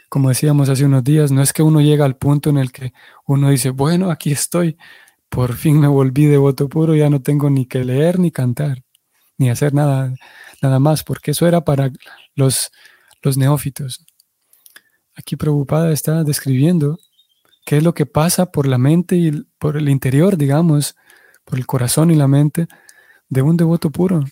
Como 0.09 0.29
decíamos 0.29 0.69
hace 0.69 0.85
unos 0.85 1.03
días, 1.03 1.31
no 1.31 1.41
es 1.41 1.53
que 1.53 1.61
uno 1.61 1.81
llega 1.81 2.05
al 2.05 2.17
punto 2.17 2.49
en 2.49 2.57
el 2.57 2.71
que 2.71 2.93
uno 3.25 3.49
dice, 3.49 3.69
bueno, 3.69 4.09
aquí 4.09 4.31
estoy, 4.31 4.77
por 5.29 5.53
fin 5.53 5.79
me 5.79 5.87
volví 5.87 6.25
devoto 6.25 6.67
puro, 6.67 6.95
ya 6.95 7.09
no 7.09 7.21
tengo 7.21 7.49
ni 7.49 7.65
que 7.65 7.83
leer 7.83 8.19
ni 8.19 8.31
cantar, 8.31 8.83
ni 9.37 9.49
hacer 9.49 9.73
nada, 9.73 10.13
nada 10.61 10.79
más, 10.79 11.03
porque 11.03 11.31
eso 11.31 11.47
era 11.47 11.63
para 11.63 11.91
los, 12.35 12.71
los 13.21 13.37
neófitos. 13.37 14.05
Aquí 15.15 15.35
Prabhupada 15.35 15.91
está 15.91 16.23
describiendo 16.23 16.99
qué 17.65 17.77
es 17.77 17.83
lo 17.83 17.93
que 17.93 18.05
pasa 18.05 18.51
por 18.51 18.67
la 18.67 18.77
mente 18.77 19.15
y 19.15 19.31
por 19.59 19.77
el 19.77 19.89
interior, 19.89 20.37
digamos, 20.37 20.95
por 21.45 21.59
el 21.59 21.65
corazón 21.65 22.09
y 22.09 22.15
la 22.15 22.27
mente 22.27 22.67
de 23.27 23.41
un 23.41 23.57
devoto 23.57 23.91
puro. 23.91 24.23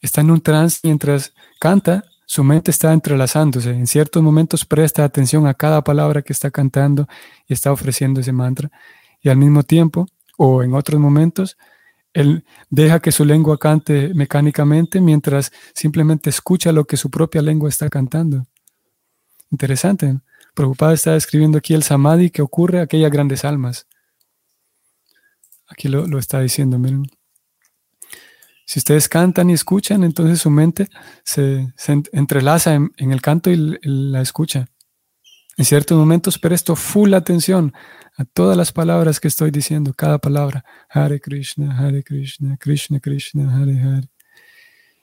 Está 0.00 0.22
en 0.22 0.30
un 0.30 0.40
trance 0.40 0.80
mientras 0.82 1.34
canta, 1.58 2.04
su 2.24 2.44
mente 2.44 2.70
está 2.70 2.92
entrelazándose. 2.92 3.70
En 3.70 3.86
ciertos 3.86 4.22
momentos 4.22 4.64
presta 4.64 5.04
atención 5.04 5.46
a 5.46 5.54
cada 5.54 5.82
palabra 5.82 6.22
que 6.22 6.32
está 6.32 6.50
cantando 6.50 7.08
y 7.46 7.52
está 7.52 7.72
ofreciendo 7.72 8.20
ese 8.20 8.32
mantra. 8.32 8.70
Y 9.22 9.28
al 9.28 9.36
mismo 9.36 9.62
tiempo, 9.62 10.06
o 10.36 10.62
en 10.62 10.74
otros 10.74 11.00
momentos, 11.00 11.56
él 12.12 12.44
deja 12.70 13.00
que 13.00 13.12
su 13.12 13.24
lengua 13.24 13.58
cante 13.58 14.12
mecánicamente 14.14 15.00
mientras 15.00 15.52
simplemente 15.74 16.30
escucha 16.30 16.72
lo 16.72 16.84
que 16.84 16.96
su 16.96 17.10
propia 17.10 17.42
lengua 17.42 17.68
está 17.68 17.88
cantando. 17.88 18.46
Interesante. 19.50 20.18
Prabhupada 20.54 20.94
está 20.94 21.12
describiendo 21.12 21.58
aquí 21.58 21.74
el 21.74 21.82
samadhi 21.82 22.30
que 22.30 22.42
ocurre 22.42 22.80
a 22.80 22.82
aquellas 22.82 23.10
grandes 23.10 23.44
almas. 23.44 23.86
Aquí 25.68 25.88
lo, 25.88 26.06
lo 26.06 26.18
está 26.18 26.40
diciendo, 26.40 26.78
miren. 26.78 27.04
Si 28.70 28.78
ustedes 28.78 29.08
cantan 29.08 29.50
y 29.50 29.54
escuchan, 29.54 30.04
entonces 30.04 30.40
su 30.40 30.48
mente 30.48 30.88
se, 31.24 31.74
entrelaza 32.12 32.74
en, 32.74 32.92
el 32.98 33.20
canto 33.20 33.50
y 33.50 33.76
la 33.82 34.20
escucha. 34.20 34.68
En 35.56 35.64
ciertos 35.64 35.98
momentos 35.98 36.38
presto 36.38 36.76
full 36.76 37.14
atención 37.14 37.72
a 38.16 38.24
todas 38.24 38.56
las 38.56 38.72
palabras 38.72 39.20
que 39.20 39.28
estoy 39.28 39.50
diciendo, 39.50 39.92
cada 39.94 40.18
palabra. 40.18 40.64
Hare 40.88 41.20
Krishna, 41.20 41.78
Hare 41.78 42.02
Krishna, 42.02 42.56
Krishna 42.56 43.00
Krishna, 43.00 43.56
Hare 43.56 43.80
Hare. 43.80 44.08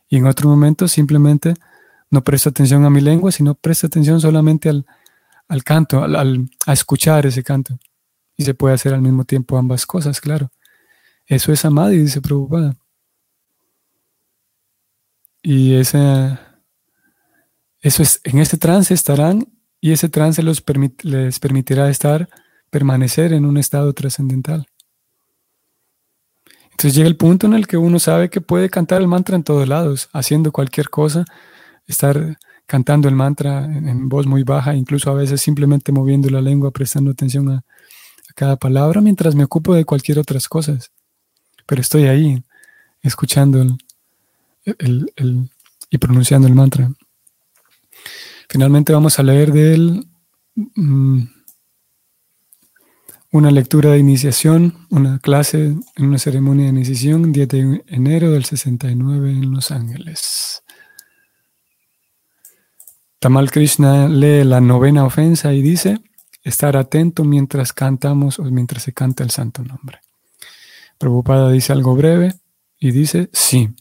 Y 0.10 0.18
en 0.18 0.26
otros 0.26 0.50
momentos 0.50 0.92
simplemente 0.92 1.54
no 2.10 2.24
presto 2.24 2.50
atención 2.50 2.86
a 2.86 2.90
mi 2.90 3.02
lengua, 3.02 3.32
sino 3.32 3.56
presto 3.56 3.88
atención 3.88 4.22
solamente 4.22 4.70
al, 4.70 5.64
canto, 5.64 6.04
al, 6.04 6.50
a 6.66 6.74
escuchar 6.74 7.26
ese 7.26 7.44
canto. 7.44 7.78
Y 8.36 8.44
se 8.44 8.54
puede 8.54 8.76
hacer 8.76 8.94
al 8.94 9.02
mismo 9.02 9.26
tiempo 9.26 9.58
ambas 9.58 9.86
cosas, 9.86 10.22
claro. 10.22 10.52
Eso 11.26 11.52
es 11.52 11.66
Amadi, 11.66 11.98
dice 11.98 12.22
Prabhupada. 12.22 12.76
Y 15.42 15.76
ese, 15.76 16.38
eso 17.82 18.04
es, 18.04 18.22
en 18.24 18.40
este 18.40 18.58
trance 18.58 18.94
estarán 18.94 19.57
y 19.80 19.92
ese 19.92 20.10
trance 20.10 20.42
los 20.44 20.64
les 21.04 21.40
permitirá 21.40 21.90
estar, 21.90 22.30
permanecer 22.70 23.34
en 23.34 23.46
un 23.46 23.58
estado 23.58 23.94
trascendental. 23.94 24.68
Entonces 26.72 26.94
llega 26.94 27.08
el 27.08 27.18
punto 27.18 27.48
en 27.48 27.54
el 27.54 27.66
que 27.66 27.78
uno 27.78 27.98
sabe 27.98 28.30
que 28.30 28.40
puede 28.40 28.70
cantar 28.70 29.02
el 29.02 29.08
mantra 29.08 29.36
en 29.36 29.44
todos 29.44 29.68
lados, 29.68 30.10
haciendo 30.14 30.52
cualquier 30.52 30.90
cosa, 30.90 31.26
estar 31.88 32.38
cantando 32.68 33.08
el 33.08 33.16
mantra 33.16 33.66
en, 33.66 34.10
voz 34.10 34.28
muy 34.28 34.44
baja, 34.44 34.76
incluso 34.76 35.10
a 35.10 35.16
veces 35.16 35.42
simplemente 35.42 35.92
moviendo 35.92 36.30
la 36.30 36.42
lengua, 36.42 36.70
prestando 36.70 37.12
atención 37.12 37.50
a, 37.50 37.64
cada 38.36 38.58
palabra 38.58 39.02
mientras 39.02 39.34
me 39.34 39.46
ocupo 39.46 39.74
de 39.74 39.86
cualquier 39.86 40.20
otras 40.20 40.48
cosas. 40.48 40.92
Pero 41.66 41.82
estoy 41.82 42.04
ahí, 42.04 42.44
escuchando 43.02 43.60
el, 44.64 45.52
y 45.90 45.98
pronunciando 45.98 46.48
el 46.48 46.54
mantra. 46.54 46.92
Finalmente 48.50 48.94
vamos 48.94 49.20
a 49.20 49.24
leer 49.24 49.52
de 49.52 49.74
él 49.74 50.08
mm, 50.56 51.24
una 53.32 53.52
lectura 53.52 53.92
de 53.92 54.00
iniciación, 54.00 54.88
una 54.90 55.20
clase 55.20 55.76
en 55.96 56.06
una 56.06 56.18
ceremonia 56.18 56.66
de 56.66 56.72
iniciación, 56.72 57.32
10 57.32 57.48
de 57.48 57.84
enero 57.88 58.32
del 58.32 58.46
69 58.46 59.32
en 59.32 59.52
Los 59.52 59.72
Ángeles. 59.72 60.64
Tamal 63.20 63.52
Krishna 63.52 64.08
lee 64.08 64.44
la 64.44 64.62
novena 64.62 65.04
ofensa 65.04 65.54
y 65.54 65.62
dice, 65.62 66.00
estar 66.44 66.78
atento 66.78 67.26
mientras 67.26 67.74
cantamos 67.74 68.40
o 68.40 68.44
mientras 68.44 68.84
se 68.84 68.94
canta 68.94 69.24
el 69.24 69.32
santo 69.32 69.64
nombre. 69.64 70.00
Prabhupada 70.98 71.52
dice 71.52 71.74
algo 71.74 71.96
breve 71.96 72.36
y 72.80 72.92
dice, 72.92 73.30
sí. 73.34 73.76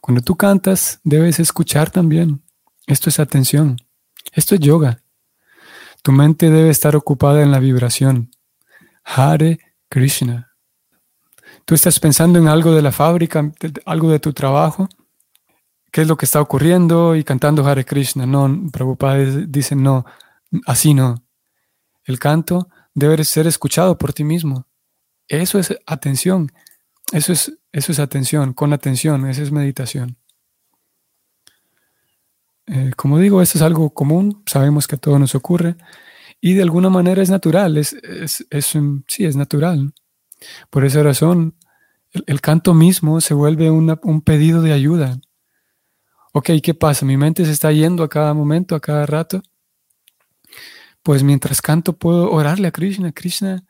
Cuando 0.00 0.22
tú 0.22 0.36
cantas, 0.36 1.00
debes 1.02 1.40
escuchar 1.40 1.90
también. 1.90 2.43
Esto 2.86 3.08
es 3.08 3.18
atención. 3.18 3.76
Esto 4.32 4.54
es 4.54 4.60
yoga. 4.60 5.02
Tu 6.02 6.12
mente 6.12 6.50
debe 6.50 6.70
estar 6.70 6.96
ocupada 6.96 7.42
en 7.42 7.50
la 7.50 7.58
vibración. 7.58 8.30
Hare 9.04 9.58
Krishna. 9.88 10.52
Tú 11.64 11.74
estás 11.74 11.98
pensando 11.98 12.38
en 12.38 12.48
algo 12.48 12.74
de 12.74 12.82
la 12.82 12.92
fábrica, 12.92 13.52
algo 13.86 14.10
de 14.10 14.18
tu 14.18 14.32
trabajo. 14.32 14.88
¿Qué 15.90 16.02
es 16.02 16.08
lo 16.08 16.16
que 16.16 16.26
está 16.26 16.40
ocurriendo? 16.40 17.16
Y 17.16 17.24
cantando 17.24 17.66
Hare 17.66 17.84
Krishna. 17.84 18.26
No, 18.26 18.70
Prabhupada 18.70 19.18
dice 19.46 19.76
no, 19.76 20.04
así 20.66 20.92
no. 20.92 21.24
El 22.04 22.18
canto 22.18 22.68
debe 22.92 23.24
ser 23.24 23.46
escuchado 23.46 23.96
por 23.96 24.12
ti 24.12 24.24
mismo. 24.24 24.66
Eso 25.26 25.58
es 25.58 25.74
atención. 25.86 26.52
Eso 27.12 27.32
es, 27.32 27.52
eso 27.72 27.92
es 27.92 27.98
atención, 27.98 28.54
con 28.54 28.72
atención, 28.72 29.28
eso 29.28 29.42
es 29.42 29.52
meditación. 29.52 30.16
Eh, 32.66 32.92
como 32.96 33.18
digo, 33.18 33.42
esto 33.42 33.58
es 33.58 33.62
algo 33.62 33.90
común, 33.90 34.42
sabemos 34.46 34.86
que 34.86 34.96
a 34.96 34.98
todos 34.98 35.20
nos 35.20 35.34
ocurre 35.34 35.76
y 36.40 36.54
de 36.54 36.62
alguna 36.62 36.90
manera 36.90 37.22
es 37.22 37.30
natural, 37.30 37.76
es, 37.76 37.94
es, 38.02 38.44
sí, 39.08 39.24
es 39.24 39.36
natural. 39.36 39.92
Por 40.70 40.84
esa 40.84 41.02
razón, 41.02 41.56
el, 42.12 42.40
canto 42.40 42.74
mismo 42.74 43.20
se 43.20 43.34
vuelve 43.34 43.70
un 43.70 44.22
pedido 44.22 44.62
de 44.62 44.72
ayuda. 44.72 45.18
Ok, 46.36 46.50
¿qué 46.64 46.74
pasa? 46.74 47.06
Mi 47.06 47.16
mente 47.16 47.44
se 47.44 47.52
está 47.52 47.70
yendo 47.70 48.02
a 48.02 48.08
cada 48.08 48.34
momento, 48.34 48.74
a 48.74 48.80
cada 48.80 49.06
rato. 49.06 49.40
Pues 51.04 51.22
mientras 51.22 51.62
canto 51.62 51.92
puedo 51.92 52.28
orarle 52.28 52.66
a 52.66 52.72
Krishna. 52.72 53.12
Krishna, 53.12 53.64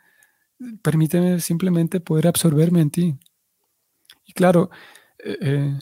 permíteme 0.80 1.40
simplemente 1.40 2.00
poder 2.00 2.26
absorberme 2.26 2.80
en 2.80 2.90
ti. 2.90 3.18
Y 4.24 4.32
claro, 4.32 4.70
eh, 5.18 5.36
eh, 5.42 5.78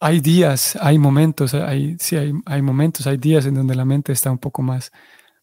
hay 0.00 0.20
días, 0.20 0.76
hay 0.80 0.98
momentos, 0.98 1.54
hay, 1.54 1.96
sí, 1.98 2.16
hay, 2.16 2.62
momentos, 2.62 3.06
hay 3.06 3.16
días 3.16 3.46
en 3.46 3.54
donde 3.54 3.74
la 3.74 3.84
mente 3.84 4.12
está 4.12 4.30
un 4.30 4.38
poco 4.38 4.62
más, 4.62 4.92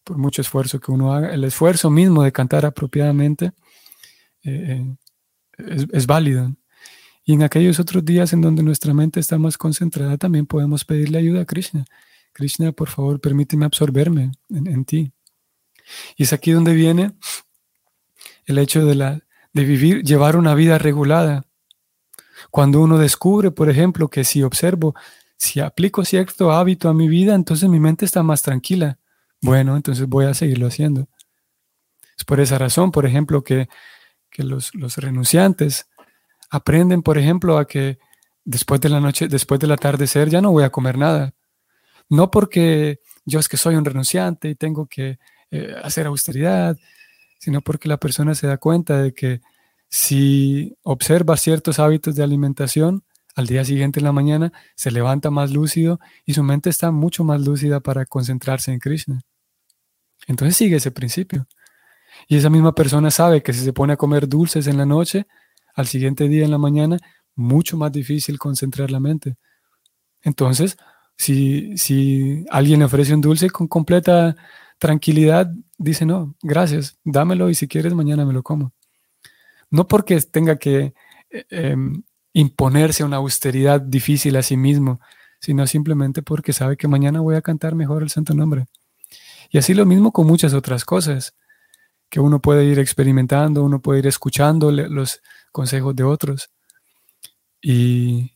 por 0.04 0.18
mucho 0.18 0.42
esfuerzo 0.42 0.80
que 0.80 0.92
uno 0.92 1.14
haga, 1.14 1.34
el 1.34 1.44
esfuerzo 1.44 1.90
mismo 1.90 2.24
de 2.24 2.32
cantar 2.32 2.66
apropiadamente 2.66 3.52
eh, 4.44 4.86
es, 5.58 5.88
es, 5.92 6.08
válido. 6.08 6.56
Y 7.24 7.34
en 7.34 7.44
aquellos 7.44 7.80
otros 7.80 8.06
días 8.06 8.34
en 8.34 8.42
donde 8.42 8.64
nuestra 8.64 8.94
mente 8.94 9.20
está 9.20 9.38
más 9.38 9.58
concentrada, 9.58 10.18
también 10.18 10.46
podemos 10.46 10.86
pedirle 10.86 11.18
ayuda 11.18 11.42
a 11.42 11.46
Krishna. 11.46 11.86
Krishna, 12.34 12.72
por 12.72 12.90
favor, 12.90 13.20
permíteme 13.20 13.66
absorberme 13.66 14.32
en, 14.50 14.68
en 14.68 14.86
ti. 14.86 15.12
Y 16.18 16.24
es 16.24 16.34
aquí 16.34 16.52
donde 16.52 16.74
viene 16.74 17.14
el 18.46 18.58
hecho 18.58 18.86
de 18.86 18.96
la 18.96 19.26
de 19.56 19.64
vivir, 19.64 20.04
llevar 20.04 20.36
una 20.36 20.54
vida 20.54 20.78
regulada. 20.78 21.46
Cuando 22.56 22.80
uno 22.80 22.98
descubre, 22.98 23.52
por 23.52 23.70
ejemplo, 23.70 24.08
que 24.08 24.24
si 24.24 24.42
observo, 24.42 24.96
si 25.36 25.60
aplico 25.60 26.06
cierto 26.06 26.54
hábito 26.54 26.88
a 26.88 26.94
mi 26.94 27.10
vida, 27.10 27.36
entonces 27.36 27.68
mi 27.68 27.82
mente 27.82 28.06
está 28.06 28.24
más 28.24 28.44
tranquila. 28.44 28.98
Bueno, 29.42 29.76
entonces 29.76 30.08
voy 30.08 30.24
a 30.24 30.34
seguirlo 30.34 30.68
haciendo. 30.68 31.10
Es 32.18 32.24
por 32.24 32.40
esa 32.40 32.58
razón, 32.58 32.92
por 32.92 33.06
ejemplo, 33.06 33.44
que, 33.44 33.68
los, 34.38 34.74
los, 34.74 34.96
renunciantes 34.96 35.90
aprenden, 36.50 37.02
por 37.02 37.18
ejemplo, 37.18 37.58
a 37.58 37.68
que 37.68 38.00
después 38.46 38.80
de 38.80 38.88
la 38.88 39.02
noche, 39.02 39.28
después 39.28 39.60
del 39.60 39.74
atardecer, 39.74 40.30
ya 40.30 40.40
no 40.40 40.52
voy 40.54 40.64
a 40.64 40.70
comer 40.70 40.98
nada. 40.98 41.34
No 42.08 42.32
porque 42.32 43.02
yo 43.26 43.42
es 43.42 43.50
que 43.50 43.58
soy 43.58 43.76
un 43.76 43.84
renunciante 43.84 44.48
y 44.48 44.56
tengo 44.56 44.88
que 44.88 45.20
eh, 45.52 45.76
hacer 45.84 46.08
austeridad, 46.08 46.78
sino 47.38 47.60
porque 47.60 47.90
la 47.90 47.98
persona 47.98 48.34
se 48.34 48.48
da 48.48 48.56
cuenta 48.56 49.04
de 49.04 49.14
que 49.14 49.42
si 49.96 50.78
observa 50.84 51.38
ciertos 51.38 51.80
hábitos 51.80 52.16
de 52.16 52.24
alimentación, 52.24 53.06
al 53.34 53.48
día 53.48 53.64
siguiente 53.64 54.02
en 54.02 54.04
la 54.04 54.12
mañana 54.12 54.52
se 54.76 54.92
levanta 54.92 55.32
más 55.32 55.52
lúcido 55.52 56.02
y 56.26 56.34
su 56.34 56.44
mente 56.44 56.70
está 56.70 56.92
mucho 56.92 57.24
más 57.24 57.40
lúcida 57.40 57.80
para 57.80 58.06
concentrarse 58.06 58.74
en 58.74 58.80
Krishna. 58.80 59.22
Entonces 60.28 60.58
sigue 60.58 60.76
ese 60.76 60.92
principio. 60.92 61.48
Y 62.28 62.36
esa 62.36 62.50
misma 62.50 62.76
persona 62.76 63.10
sabe 63.10 63.42
que 63.42 63.54
si 63.54 63.64
se 63.64 63.72
pone 63.72 63.94
a 63.94 63.96
comer 63.96 64.28
dulces 64.28 64.68
en 64.68 64.78
la 64.78 64.86
noche, 64.86 65.28
al 65.74 65.88
siguiente 65.88 66.28
día 66.28 66.44
en 66.44 66.52
la 66.52 66.58
mañana, 66.58 66.98
mucho 67.34 67.78
más 67.78 67.94
difícil 67.94 68.38
concentrar 68.38 68.92
la 68.92 69.00
mente. 69.00 69.38
Entonces, 70.24 70.76
si, 71.16 71.78
si 71.78 72.44
alguien 72.52 72.80
le 72.80 72.86
ofrece 72.86 73.14
un 73.14 73.22
dulce 73.22 73.50
con 73.50 73.70
completa 73.70 74.36
tranquilidad, 74.78 75.50
dice, 75.78 76.06
no, 76.06 76.36
gracias, 76.42 77.00
dámelo 77.06 77.50
y 77.50 77.56
si 77.56 77.70
quieres 77.70 77.94
mañana 77.94 78.26
me 78.26 78.34
lo 78.34 78.44
como. 78.44 78.75
No 79.72 79.88
porque 79.88 80.20
tenga 80.22 80.58
que 80.58 80.94
eh, 81.30 81.46
em, 81.50 82.04
imponerse 82.34 83.04
una 83.04 83.18
austeridad 83.18 83.82
difícil 83.82 84.36
a 84.36 84.44
sí 84.44 84.58
mismo, 84.58 85.00
sino 85.40 85.66
simplemente 85.68 86.22
porque 86.22 86.54
sabe 86.54 86.78
que 86.78 86.88
mañana 86.88 87.22
voy 87.22 87.36
a 87.36 87.42
cantar 87.42 87.76
mejor 87.76 88.04
el 88.04 88.10
santo 88.10 88.34
nombre. 88.34 88.66
Y 89.50 89.58
así 89.58 89.74
lo 89.74 89.86
mismo 89.86 90.12
con 90.12 90.28
muchas 90.28 90.54
otras 90.54 90.86
cosas 90.86 91.36
que 92.10 92.20
uno 92.20 92.40
puede 92.40 92.66
ir 92.66 92.80
experimentando, 92.80 93.64
uno 93.64 93.82
puede 93.82 94.00
ir 94.00 94.08
escuchando 94.08 94.72
los 94.72 95.22
consejos 95.52 95.96
de 95.96 96.04
otros 96.04 96.50
y, 97.62 98.32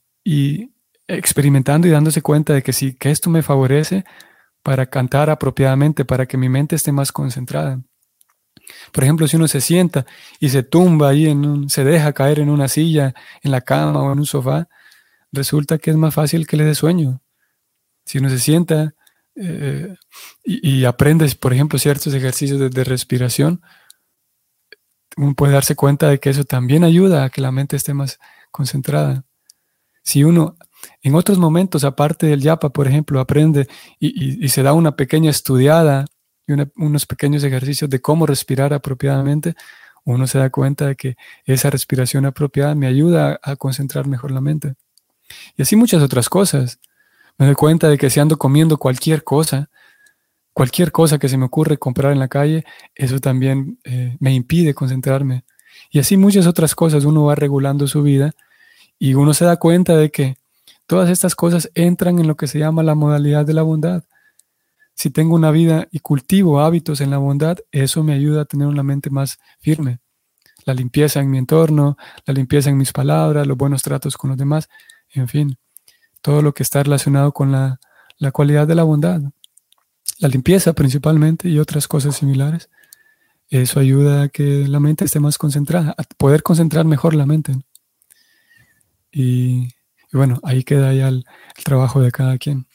experimentando 1.07 1.87
y 1.87 1.91
dándose 1.91 2.21
cuenta 2.21 2.53
de 2.53 2.63
que 2.63 2.73
sí, 2.73 2.93
que 2.93 3.11
esto 3.11 3.29
me 3.29 3.43
favorece 3.43 4.05
para 4.63 4.85
cantar 4.85 5.29
apropiadamente, 5.29 6.05
para 6.05 6.25
que 6.25 6.37
mi 6.37 6.49
mente 6.49 6.75
esté 6.75 6.91
más 6.91 7.11
concentrada. 7.11 7.81
Por 8.91 9.03
ejemplo, 9.03 9.27
si 9.27 9.35
uno 9.35 9.47
se 9.47 9.61
sienta 9.61 10.05
y 10.39 10.49
se 10.49 10.63
tumba 10.63 11.09
ahí, 11.09 11.33
se 11.67 11.83
deja 11.83 12.13
caer 12.13 12.39
en 12.39 12.49
una 12.49 12.67
silla, 12.67 13.13
en 13.41 13.51
la 13.51 13.61
cama 13.61 14.01
o 14.01 14.11
en 14.11 14.19
un 14.19 14.25
sofá, 14.25 14.67
resulta 15.31 15.77
que 15.77 15.91
es 15.91 15.97
más 15.97 16.13
fácil 16.13 16.47
que 16.47 16.57
le 16.57 16.65
dé 16.65 16.75
sueño. 16.75 17.21
Si 18.05 18.17
uno 18.17 18.29
se 18.29 18.39
sienta 18.39 18.93
eh, 19.35 19.95
y, 20.43 20.85
aprende, 20.85 21.29
por 21.39 21.53
ejemplo, 21.53 21.79
ciertos 21.79 22.13
ejercicios 22.13 22.59
de, 22.59 22.69
de, 22.69 22.83
respiración, 22.83 23.61
uno 25.17 25.35
puede 25.35 25.53
darse 25.53 25.75
cuenta 25.75 26.09
de 26.09 26.19
que 26.19 26.29
eso 26.29 26.43
también 26.43 26.83
ayuda 26.83 27.23
a 27.23 27.29
que 27.29 27.41
la 27.41 27.51
mente 27.51 27.75
esté 27.75 27.93
más 27.93 28.19
concentrada. 28.51 29.23
Si 30.03 30.23
uno 30.23 30.57
en 31.01 31.15
otros 31.15 31.37
momentos, 31.37 31.83
aparte 31.83 32.27
del 32.27 32.41
yapa, 32.41 32.69
por 32.69 32.87
ejemplo, 32.87 33.19
aprende 33.19 33.67
y, 33.99 34.47
se 34.49 34.63
da 34.63 34.73
una 34.73 34.95
pequeña 34.95 35.29
estudiada 35.29 36.05
unos 36.75 37.05
pequeños 37.05 37.43
ejercicios 37.43 37.89
de 37.89 38.01
cómo 38.01 38.25
respirar 38.25 38.73
apropiadamente, 38.73 39.55
uno 40.05 40.27
se 40.27 40.39
da 40.39 40.49
cuenta 40.49 40.87
de 40.87 40.95
que 40.95 41.17
esa 41.45 41.69
respiración 41.69 42.25
apropiada 42.25 42.75
me 42.75 42.87
ayuda 42.87 43.39
a, 43.43 43.55
concentrar 43.55 44.07
mejor 44.07 44.31
la 44.31 44.41
mente. 44.41 44.75
Y 45.55 45.61
así 45.61 45.75
muchas 45.75 46.01
otras 46.01 46.29
cosas. 46.29 46.79
Me 47.37 47.45
doy 47.45 47.55
cuenta 47.55 47.87
de 47.87 47.97
que 47.97 48.09
si 48.09 48.19
ando 48.19 48.37
comiendo 48.37 48.77
cualquier 48.77 49.23
cosa, 49.23 49.69
cualquier 50.53 50.91
cosa 50.91 51.19
que 51.19 51.29
se 51.29 51.37
me 51.37 51.45
ocurre 51.45 51.77
comprar 51.77 52.11
en 52.11 52.19
la 52.19 52.27
calle, 52.27 52.65
eso 52.95 53.19
también 53.19 53.79
eh, 53.83 54.17
me 54.19 54.33
impide 54.33 54.73
concentrarme. 54.73 55.43
Y 55.91 55.99
así 55.99 56.17
muchas 56.17 56.47
otras 56.47 56.75
cosas 56.75 57.05
uno 57.05 57.25
va 57.25 57.35
regulando 57.35 57.87
su 57.87 58.03
vida 58.03 58.33
y 58.97 59.13
uno 59.13 59.33
se 59.33 59.45
da 59.45 59.57
cuenta 59.57 59.95
de 59.95 60.09
que 60.09 60.35
todas 60.87 61.09
estas 61.09 61.35
cosas 61.35 61.69
entran 61.75 62.19
en 62.19 62.27
lo 62.27 62.35
que 62.35 62.47
se 62.47 62.59
llama 62.59 62.83
la 62.83 62.95
modalidad 62.95 63.45
de 63.45 63.53
la 63.53 63.61
bondad. 63.61 64.03
Si 64.99 65.11
tengo 65.11 65.33
una 65.33 65.49
vida 65.49 65.87
y 65.91 65.99
cultivo 65.99 66.59
hábitos 66.59 66.99
en 66.99 67.09
la 67.09 67.19
bondad, 67.19 67.57
eso 67.71 68.03
me 68.03 68.11
ayuda 68.11 68.41
a 68.41 68.45
tener 68.45 68.67
una 68.67 68.83
mente 68.83 69.09
más 69.09 69.39
firme. 69.61 69.99
La 70.65 70.73
limpieza 70.73 71.21
en 71.21 71.31
mi 71.31 71.37
entorno, 71.37 71.95
la 72.25 72.33
limpieza 72.33 72.69
en 72.69 72.75
mis 72.75 72.91
palabras, 72.91 73.47
los 73.47 73.55
buenos 73.55 73.81
tratos 73.81 74.17
con 74.17 74.31
los 74.31 74.37
demás, 74.37 74.67
en 75.13 75.29
fin, 75.29 75.57
todo 76.21 76.41
lo 76.41 76.53
que 76.53 76.63
está 76.63 76.83
relacionado 76.83 77.31
con 77.31 77.49
la, 77.49 77.79
la 78.17 78.33
cualidad 78.33 78.67
de 78.67 78.75
la 78.75 78.83
bondad. 78.83 79.21
La 80.17 80.27
limpieza 80.27 80.73
principalmente 80.73 81.47
y 81.47 81.59
otras 81.59 81.87
cosas 81.87 82.17
similares. 82.17 82.69
Eso 83.47 83.79
ayuda 83.79 84.23
a 84.23 84.27
que 84.27 84.67
la 84.67 84.81
mente 84.81 85.05
esté 85.05 85.21
más 85.21 85.37
concentrada, 85.37 85.95
a 85.97 86.03
poder 86.17 86.43
concentrar 86.43 86.83
mejor 86.83 87.13
la 87.13 87.25
mente. 87.25 87.53
Y, 89.13 89.69
bueno, 90.11 90.41
ahí 90.43 90.65
queda 90.65 90.93
ya 90.93 91.07
el, 91.07 91.23
trabajo 91.63 92.01
de 92.01 92.11
cada 92.11 92.37
quien. 92.37 92.67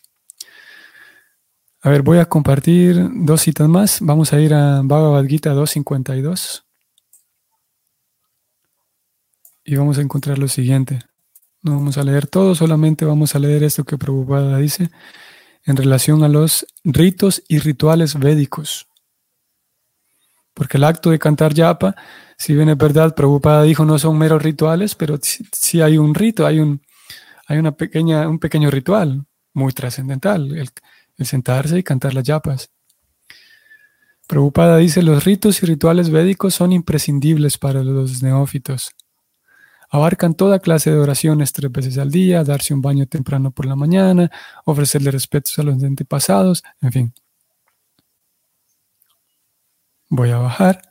A 1.84 1.90
ver, 1.90 2.00
voy 2.00 2.16
a 2.16 2.24
compartir 2.24 2.96
dos 3.12 3.42
citas 3.42 3.68
más. 3.68 3.98
Vamos 4.00 4.32
a 4.32 4.40
ir 4.40 4.54
a 4.54 4.80
Bhagavad 4.82 5.26
Gita 5.26 5.50
252. 5.50 6.64
Y 9.66 9.76
vamos 9.76 9.98
a 9.98 10.00
encontrar 10.00 10.38
lo 10.38 10.48
siguiente. 10.48 11.00
No 11.60 11.72
vamos 11.72 11.98
a 11.98 12.02
leer 12.02 12.26
todo, 12.26 12.54
solamente 12.54 13.04
vamos 13.04 13.34
a 13.34 13.38
leer 13.38 13.64
esto 13.64 13.84
que 13.84 13.98
Prabhupada 13.98 14.56
dice 14.56 14.88
en 15.66 15.76
relación 15.76 16.24
a 16.24 16.28
los 16.28 16.66
ritos 16.84 17.42
y 17.48 17.58
rituales 17.58 18.18
védicos. 18.18 18.86
Porque 20.54 20.78
el 20.78 20.84
acto 20.84 21.10
de 21.10 21.18
cantar 21.18 21.52
yapa, 21.52 21.96
si 22.38 22.54
bien 22.54 22.70
es 22.70 22.78
verdad, 22.78 23.14
Prabhupada 23.14 23.62
dijo 23.64 23.84
no 23.84 23.98
son 23.98 24.16
meros 24.16 24.42
rituales, 24.42 24.94
pero 24.94 25.18
sí, 25.20 25.82
hay 25.82 25.98
un 25.98 26.14
rito, 26.14 26.46
hay, 26.46 26.60
un, 26.60 26.80
hay 27.46 27.58
una 27.58 27.72
pequeña, 27.72 28.26
un 28.26 28.38
pequeño 28.38 28.70
ritual 28.70 29.26
muy 29.52 29.74
trascendental, 29.74 30.50
el 31.18 31.26
sentarse 31.26 31.78
y 31.78 31.82
cantar 31.82 32.14
las 32.14 32.24
yapas. 32.24 32.70
Prabhupada 34.26 34.78
dice, 34.78 35.02
los 35.02 35.24
ritos 35.24 35.62
y 35.62 35.66
rituales 35.66 36.10
védicos 36.10 36.54
son 36.54 36.72
imprescindibles 36.72 37.58
para 37.58 37.82
los 37.82 38.22
neófitos. 38.22 38.90
Abarcan 39.90 40.34
toda 40.34 40.58
clase 40.58 40.90
de 40.90 40.98
oraciones 40.98 41.52
tres 41.52 41.70
veces 41.70 41.98
al 41.98 42.10
día, 42.10 42.42
darse 42.42 42.74
un 42.74 42.80
baño 42.80 43.06
temprano 43.06 43.50
por 43.50 43.66
la 43.66 43.76
mañana, 43.76 44.30
ofrecerle 44.64 45.10
respetos 45.10 45.58
a 45.58 45.62
los 45.62 45.82
antepasados, 45.82 46.62
en 46.80 46.92
fin. 46.92 47.14
Voy 50.08 50.30
a 50.30 50.38
bajar. 50.38 50.82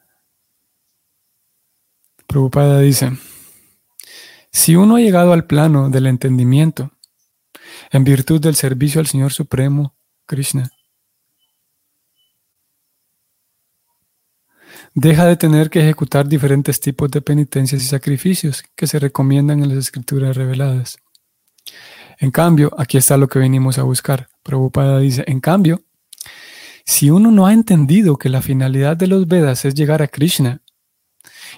Preocupada 2.28 2.80
dice, 2.80 3.12
si 4.52 4.76
uno 4.76 4.96
ha 4.96 5.00
llegado 5.02 5.34
al 5.34 5.46
plano 5.48 5.90
del 5.90 6.08
entendimiento, 6.08 6.92
en 7.92 8.04
virtud 8.04 8.40
del 8.40 8.56
servicio 8.56 9.02
al 9.02 9.08
Señor 9.08 9.34
Supremo, 9.34 9.96
Krishna, 10.34 10.72
deja 14.96 15.26
de 15.26 15.38
tener 15.38 15.70
que 15.70 15.82
ejecutar 15.82 16.28
diferentes 16.28 16.80
tipos 16.80 17.12
de 17.12 17.22
penitencias 17.22 17.84
y 17.84 17.86
sacrificios 17.86 18.64
que 18.76 18.88
se 18.88 18.98
recomiendan 18.98 19.62
en 19.62 19.70
las 19.70 19.78
escrituras 19.78 20.36
reveladas. 20.36 20.98
En 22.18 22.32
cambio, 22.32 22.72
aquí 22.80 22.98
está 22.98 23.16
lo 23.16 23.28
que 23.28 23.38
venimos 23.38 23.78
a 23.78 23.84
buscar. 23.84 24.30
Prabhupada 24.42 24.98
dice, 24.98 25.24
en 25.28 25.40
cambio, 25.40 25.84
si 26.84 27.12
uno 27.12 27.30
no 27.30 27.46
ha 27.46 27.54
entendido 27.54 28.18
que 28.18 28.30
la 28.30 28.42
finalidad 28.42 28.98
de 28.98 29.06
los 29.06 29.28
Vedas 29.28 29.66
es 29.66 29.76
llegar 29.76 30.02
a 30.02 30.08
Krishna 30.08 30.64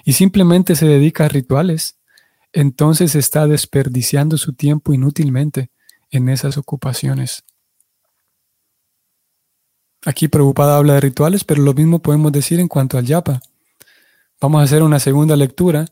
y 0.04 0.12
simplemente 0.12 0.76
se 0.76 0.86
dedica 0.86 1.24
a 1.24 1.28
rituales, 1.28 1.98
entonces 2.52 3.14
está 3.14 3.46
desperdiciando 3.46 4.36
su 4.36 4.52
tiempo 4.52 4.92
inútilmente 4.92 5.70
en 6.10 6.28
esas 6.28 6.58
ocupaciones. 6.58 7.42
Aquí 10.06 10.28
Prabhupada 10.28 10.76
habla 10.76 10.94
de 10.94 11.00
rituales, 11.00 11.42
pero 11.42 11.64
lo 11.64 11.74
mismo 11.74 11.98
podemos 11.98 12.30
decir 12.30 12.60
en 12.60 12.68
cuanto 12.68 12.96
al 12.96 13.04
yapa. 13.04 13.40
Vamos 14.40 14.60
a 14.60 14.64
hacer 14.64 14.84
una 14.84 15.00
segunda 15.00 15.34
lectura 15.34 15.84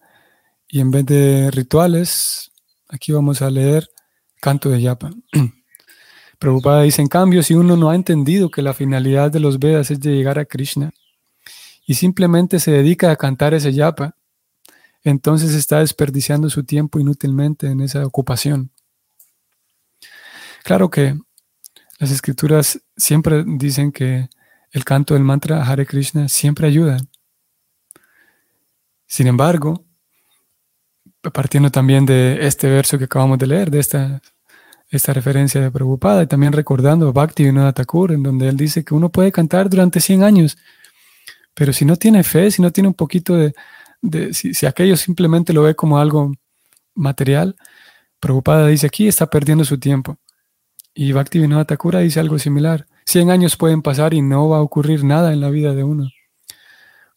y 0.68 0.79
en 0.79 0.92
vez 0.92 1.05
de 1.05 1.50
rituales, 1.50 2.53
aquí 2.88 3.11
vamos 3.11 3.42
a 3.42 3.50
leer 3.50 3.90
canto 4.40 4.70
de 4.70 4.81
yapa. 4.81 5.11
Prabhupada 6.38 6.83
dice, 6.83 7.03
en 7.03 7.09
cambio, 7.09 7.42
si 7.42 7.55
uno 7.55 7.77
no 7.77 7.90
ha 7.90 7.96
entendido 7.96 8.53
que 8.53 8.62
la 8.62 8.72
finalidad 8.72 9.33
de 9.33 9.40
los 9.40 9.59
Vedas 9.59 9.90
es 9.90 9.98
de 9.98 10.12
llegar 10.14 10.38
a 10.38 10.44
Krishna 10.44 10.92
y 11.85 11.94
simplemente 11.94 12.61
se 12.61 12.70
dedica 12.70 13.11
a 13.11 13.16
cantar 13.16 13.53
ese 13.53 13.72
yapa, 13.72 14.14
entonces 15.03 15.55
está 15.55 15.81
desperdiciando 15.81 16.48
su 16.50 16.62
tiempo 16.62 17.00
inútilmente 17.00 17.66
en 17.66 17.81
esa 17.81 18.07
ocupación. 18.07 18.70
Claro 20.62 20.88
que 20.88 21.18
las 22.05 22.11
escrituras 22.11 22.81
siempre 22.97 23.45
dicen 23.47 23.90
que 23.90 24.29
el 24.71 24.85
canto 24.85 25.14
del 25.14 25.25
mantra 25.25 25.64
Hare 25.64 25.87
Krishna 25.87 26.29
siempre 26.29 26.67
ayuda. 26.67 26.99
Sin 29.07 29.27
embargo, 29.27 29.85
partiendo 31.33 31.71
también 31.71 32.05
de 32.05 32.47
este 32.47 32.69
verso 32.69 32.99
que 32.99 33.05
acabamos 33.05 33.38
de 33.38 33.47
leer, 33.47 33.71
de 33.71 33.81
esta 33.81 34.21
esta 34.90 35.12
referencia 35.12 35.61
de 35.61 35.71
Prabhupada 35.71 36.23
y 36.23 36.27
también 36.27 36.53
recordando 36.53 37.12
Bhakti 37.12 37.45
Vinod 37.45 37.73
Thakur, 37.73 38.12
en 38.12 38.23
donde 38.23 38.49
él 38.49 38.57
dice 38.57 38.85
que 38.85 38.95
uno 38.95 39.09
puede 39.09 39.33
cantar 39.33 39.69
durante 39.69 39.99
100 39.99 40.23
años, 40.23 40.57
pero 41.55 41.73
si 41.73 41.85
no 41.85 41.97
tiene 41.97 42.23
fe, 42.23 42.51
si 42.51 42.62
no 42.62 42.71
tiene 42.71 42.88
un 42.88 42.95
poquito 42.95 43.35
de, 43.35 43.55
si, 44.35 44.67
aquello 44.67 44.97
simplemente 44.97 45.53
lo 45.53 45.62
ve 45.62 45.75
como 45.75 45.99
algo 45.99 46.33
material, 46.95 47.57
Prabhupada 48.21 48.69
dice 48.69 48.87
aquí 48.87 49.09
está 49.09 49.27
perdiendo 49.27 49.64
su 49.64 49.79
tiempo. 49.79 50.19
Y 50.94 51.12
Bhakti 51.12 51.40
Vinod 51.40 51.66
Thakur 51.66 51.96
dice 51.98 52.20
algo 52.20 52.38
similar. 52.38 52.87
100 53.07 53.30
años 53.30 53.57
pueden 53.57 53.83
pasar 53.83 54.14
y 54.14 54.22
no 54.22 54.48
va 54.48 54.59
a 54.59 54.62
ocurrir 54.62 55.04
nada 55.04 55.33
en 55.33 55.40
la 55.40 55.50
vida 55.50 55.74
de 55.74 55.85
uno. 55.85 56.11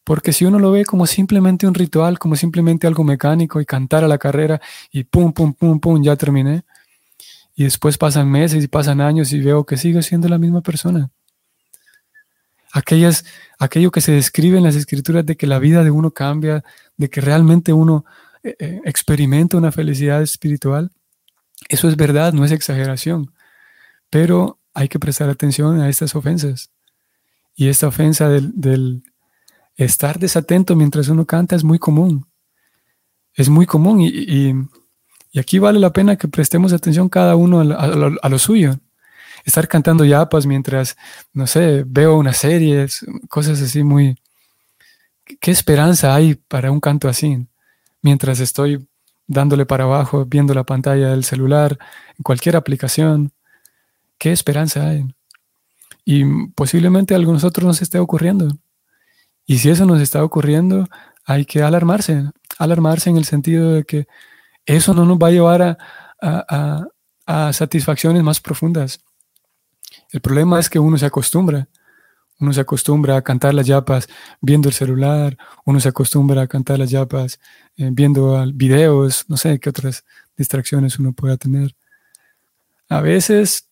Porque 0.04 0.34
si 0.34 0.46
uno 0.46 0.58
lo 0.58 0.72
ve 0.72 0.86
como 0.86 1.06
simplemente 1.06 1.68
un 1.68 1.74
ritual, 1.74 2.18
como 2.18 2.36
simplemente 2.36 2.88
algo 2.88 3.04
mecánico 3.04 3.62
y 3.62 3.66
cantar 3.66 4.04
a 4.04 4.08
la 4.08 4.18
carrera 4.18 4.62
y 4.92 5.04
pum, 5.04 5.34
pum, 5.34 5.54
pum, 5.54 5.80
pum, 5.80 6.02
ya 6.02 6.16
terminé, 6.16 6.64
y 7.56 7.64
después 7.64 7.98
pasan 7.98 8.30
meses 8.30 8.64
y 8.64 8.68
pasan 8.68 9.02
años 9.02 9.34
y 9.34 9.42
veo 9.42 9.66
que 9.66 9.78
sigo 9.78 10.02
siendo 10.02 10.30
la 10.30 10.38
misma 10.38 10.62
persona. 10.62 11.10
aquellas, 12.72 13.26
aquello 13.60 13.92
que 13.92 14.02
se 14.02 14.12
describe 14.12 14.58
en 14.58 14.64
las 14.64 14.76
escrituras 14.76 15.26
de 15.26 15.36
que 15.36 15.48
la 15.48 15.60
vida 15.60 15.84
de 15.84 15.92
uno 15.92 16.12
cambia, 16.12 16.64
de 16.96 17.10
que 17.10 17.22
realmente 17.22 17.74
uno 17.74 18.06
eh, 18.44 18.56
eh, 18.60 18.82
experimenta 18.86 19.58
una 19.58 19.72
felicidad 19.72 20.22
espiritual, 20.22 20.92
eso 21.70 21.90
es 21.90 21.96
verdad, 21.98 22.34
no 22.34 22.46
es 22.46 22.52
exageración. 22.52 23.34
Pero 24.10 24.60
hay 24.74 24.88
que 24.88 25.00
prestar 25.00 25.30
atención 25.30 25.82
a 25.82 25.90
estas 25.90 26.16
ofensas. 26.16 26.72
Y 27.56 27.68
esta 27.68 27.88
ofensa 27.88 28.30
del, 28.30 29.04
estar 29.76 30.20
desatento 30.20 30.76
mientras 30.76 31.08
uno 31.08 31.26
canta 31.26 31.56
es 31.56 31.64
muy 31.64 31.80
común. 31.80 32.28
Es 33.34 33.50
muy 33.50 33.66
común 33.66 34.02
y, 34.02 34.54
aquí 35.38 35.60
vale 35.60 35.80
la 35.80 35.94
pena 35.94 36.16
que 36.16 36.28
prestemos 36.28 36.74
atención 36.74 37.10
cada 37.10 37.36
uno 37.36 37.60
a, 37.62 38.30
lo 38.30 38.40
suyo. 38.40 38.76
Estar 39.46 39.68
cantando 39.68 40.04
yapas 40.06 40.46
mientras, 40.46 40.98
no 41.34 41.48
sé, 41.48 41.84
veo 41.88 42.18
una 42.18 42.34
serie, 42.34 42.88
cosas 43.30 43.62
así 43.62 43.84
muy... 43.84 44.18
¿Qué 45.42 45.52
esperanza 45.52 46.16
hay 46.16 46.36
para 46.36 46.72
un 46.72 46.80
canto 46.80 47.10
así? 47.10 47.48
Mientras 48.02 48.40
estoy 48.40 48.88
dándole 49.28 49.66
para 49.66 49.84
abajo, 49.84 50.26
viendo 50.26 50.54
la 50.54 50.64
pantalla 50.64 51.10
del 51.10 51.24
celular, 51.24 51.78
en 52.18 52.24
cualquier 52.24 52.56
aplicación. 52.56 53.32
¿Qué 54.18 54.32
esperanza 54.32 54.90
hay? 54.90 55.06
Y 56.06 56.48
posiblemente 56.56 57.16
a 57.16 57.20
nosotros 57.20 57.66
nos 57.66 57.82
esté 57.82 58.00
ocurriendo. 58.00 58.58
Y 59.46 59.60
si 59.60 59.70
eso 59.70 59.86
nos 59.86 60.02
está 60.02 60.24
ocurriendo, 60.24 60.88
hay 61.26 61.46
que 61.46 61.62
alarmarse. 61.62 62.32
Alarmarse 62.58 63.10
en 63.10 63.18
el 63.18 63.26
sentido 63.26 63.74
de 63.74 63.84
que 63.84 64.08
eso 64.66 64.94
no 64.94 65.06
nos 65.06 65.18
va 65.18 65.28
a 65.28 65.32
llevar 65.32 65.78
a, 66.22 66.88
satisfacciones 67.52 68.24
más 68.24 68.40
profundas. 68.40 69.00
El 70.12 70.22
problema 70.22 70.60
es 70.60 70.70
que 70.70 70.80
uno 70.80 70.98
se 70.98 71.06
acostumbra. 71.06 71.68
Uno 72.40 72.54
se 72.54 72.62
acostumbra 72.62 73.18
a 73.18 73.22
cantar 73.22 73.54
las 73.54 73.66
yapas 73.66 74.08
viendo 74.40 74.70
el 74.70 74.76
celular, 74.76 75.38
uno 75.66 75.80
se 75.80 75.90
acostumbra 75.90 76.44
a 76.44 76.48
cantar 76.48 76.78
las 76.78 76.92
yapas 76.92 77.40
eh, 77.78 77.90
viendo 77.92 78.46
videos, 78.54 79.26
no 79.28 79.38
sé 79.38 79.60
qué 79.60 79.70
otras 79.70 80.06
distracciones 80.38 81.00
uno 81.00 81.14
pueda 81.14 81.36
tener. 81.36 81.76
A 82.90 83.02
veces 83.02 83.70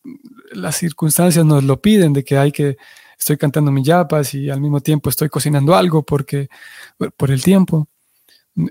las 0.53 0.77
circunstancias 0.77 1.45
nos 1.45 1.63
lo 1.63 1.81
piden 1.81 2.13
de 2.13 2.23
que 2.23 2.38
hay 2.38 2.51
que, 2.51 2.77
estoy 3.17 3.38
cantando 3.38 3.71
mis 3.71 3.86
yapas 3.86 4.34
y 4.34 4.49
al 4.49 4.62
mismo 4.62 4.81
tiempo 4.81 5.10
estoy 5.10 5.29
cocinando 5.29 5.75
algo 5.75 6.03
porque, 6.03 6.49
por 7.17 7.31
el 7.31 7.43
tiempo. 7.43 7.88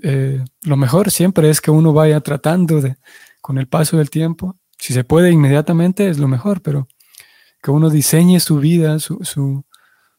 Eh, 0.03 0.43
lo 0.63 0.77
mejor 0.77 1.11
siempre 1.11 1.51
es 1.51 1.61
que 1.61 1.71
uno 1.71 1.93
vaya 1.93 2.21
tratando 2.21 2.81
de, 2.81 2.97
con 3.41 3.59
el 3.59 3.67
paso 3.67 3.99
del 3.99 4.11
tiempo, 4.11 4.57
si 4.79 4.93
se 4.93 5.05
puede 5.05 5.31
inmediatamente 5.31 6.09
es 6.09 6.19
lo 6.19 6.29
mejor, 6.29 6.63
pero 6.63 6.89
que 7.63 7.71
uno 7.71 7.91
diseñe 7.91 8.41
su 8.41 8.59
vida, 8.59 8.99
su, 8.99 9.19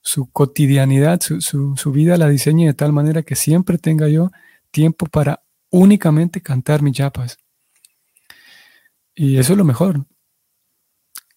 su, 0.01 0.29
cotidianidad, 0.31 1.21
su, 1.21 1.41
su, 1.41 1.91
vida 1.91 2.17
la 2.17 2.29
diseñe 2.29 2.65
de 2.65 2.73
tal 2.73 2.91
manera 2.91 3.23
que 3.23 3.35
siempre 3.35 3.77
tenga 3.77 4.07
yo 4.07 4.31
tiempo 4.71 5.05
para 5.05 5.43
únicamente 5.69 6.41
cantar 6.41 6.81
mis 6.81 6.97
yapas. 6.97 7.37
Y 9.13 9.37
eso 9.37 9.53
es 9.53 9.57
lo 9.57 9.63
mejor. 9.63 10.05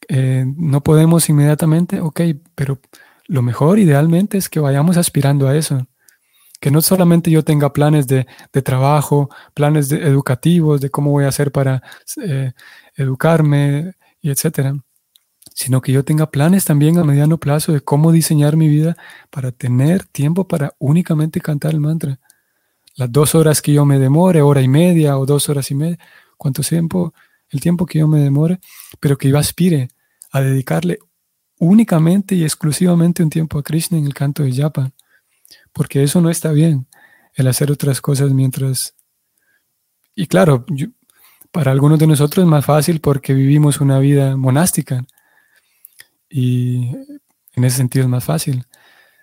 Eh, 0.09 0.45
no 0.57 0.83
podemos 0.83 1.29
inmediatamente, 1.29 2.01
ok, 2.01 2.21
pero 2.55 2.81
lo 3.27 3.43
mejor 3.43 3.79
idealmente 3.79 4.39
es 4.39 4.49
que 4.49 4.61
vayamos 4.61 4.97
aspirando 4.97 5.49
a 5.49 5.57
eso. 5.57 5.87
Que 6.61 6.71
no 6.71 6.81
solamente 6.81 7.31
yo 7.31 7.45
tenga 7.45 7.73
planes 7.73 8.09
de, 8.09 8.27
trabajo, 8.65 9.31
planes 9.55 9.93
educativos, 9.93 10.81
de 10.81 10.91
cómo 10.91 11.13
voy 11.13 11.25
a 11.25 11.29
hacer 11.29 11.53
para 11.53 11.83
eh, 12.17 12.53
educarme, 12.97 13.95
y 14.21 14.31
etcétera, 14.31 14.75
sino 15.55 15.81
que 15.81 15.93
yo 15.93 16.05
tenga 16.05 16.31
planes 16.31 16.65
también 16.65 16.99
a 16.99 17.05
mediano 17.05 17.39
plazo 17.39 17.73
de 17.73 17.81
cómo 17.81 18.13
diseñar 18.13 18.57
mi 18.57 18.69
vida 18.69 18.97
para 19.31 19.53
tener 19.53 20.05
tiempo 20.05 20.47
para 20.49 20.75
únicamente 20.79 21.41
cantar 21.41 21.73
el 21.73 21.81
mantra. 21.81 22.21
Las 22.97 23.11
dos 23.13 23.35
horas 23.35 23.63
que 23.63 23.73
yo 23.73 23.85
me 23.85 23.99
demore, 23.99 24.43
hora 24.43 24.61
y 24.61 24.69
media 24.69 25.19
o 25.19 25.27
dos 25.27 25.49
horas 25.49 25.71
y 25.71 25.75
media, 25.75 25.99
cuánto 26.37 26.63
tiempo, 26.63 27.15
el 27.51 27.61
tiempo 27.61 27.87
que 27.87 28.01
yo 28.01 28.09
me 28.09 28.21
demore, 28.21 28.61
pero 29.01 29.17
que 29.17 29.29
yo 29.29 29.39
aspire 29.39 29.89
a 30.31 30.41
dedicarle 30.41 30.99
únicamente 31.59 32.35
y 32.35 32.45
exclusivamente 32.45 33.23
un 33.23 33.31
tiempo 33.31 33.59
a 33.59 33.63
Krishna 33.63 33.99
en 33.99 34.07
el 34.07 34.15
canto 34.15 34.43
de 34.43 34.53
Japa, 34.53 34.93
porque 35.73 36.03
eso 36.03 36.21
no 36.21 36.31
está 36.31 36.53
bien, 36.53 36.87
el 37.35 37.47
hacer 37.47 37.71
otras 37.71 38.01
cosas 38.01 38.31
mientras... 38.33 38.95
Y 40.15 40.27
claro, 40.27 40.65
para 41.53 41.71
algunos 41.71 41.99
de 41.99 42.07
nosotros 42.07 42.45
es 42.45 42.51
más 42.51 42.65
fácil 42.65 43.01
porque 43.01 43.35
vivimos 43.35 43.81
una 43.81 43.99
vida 43.99 44.37
monástica 44.37 45.05
y 46.29 46.89
en 47.55 47.65
ese 47.65 47.79
sentido 47.79 48.05
es 48.05 48.11
más 48.11 48.25
fácil. 48.25 48.67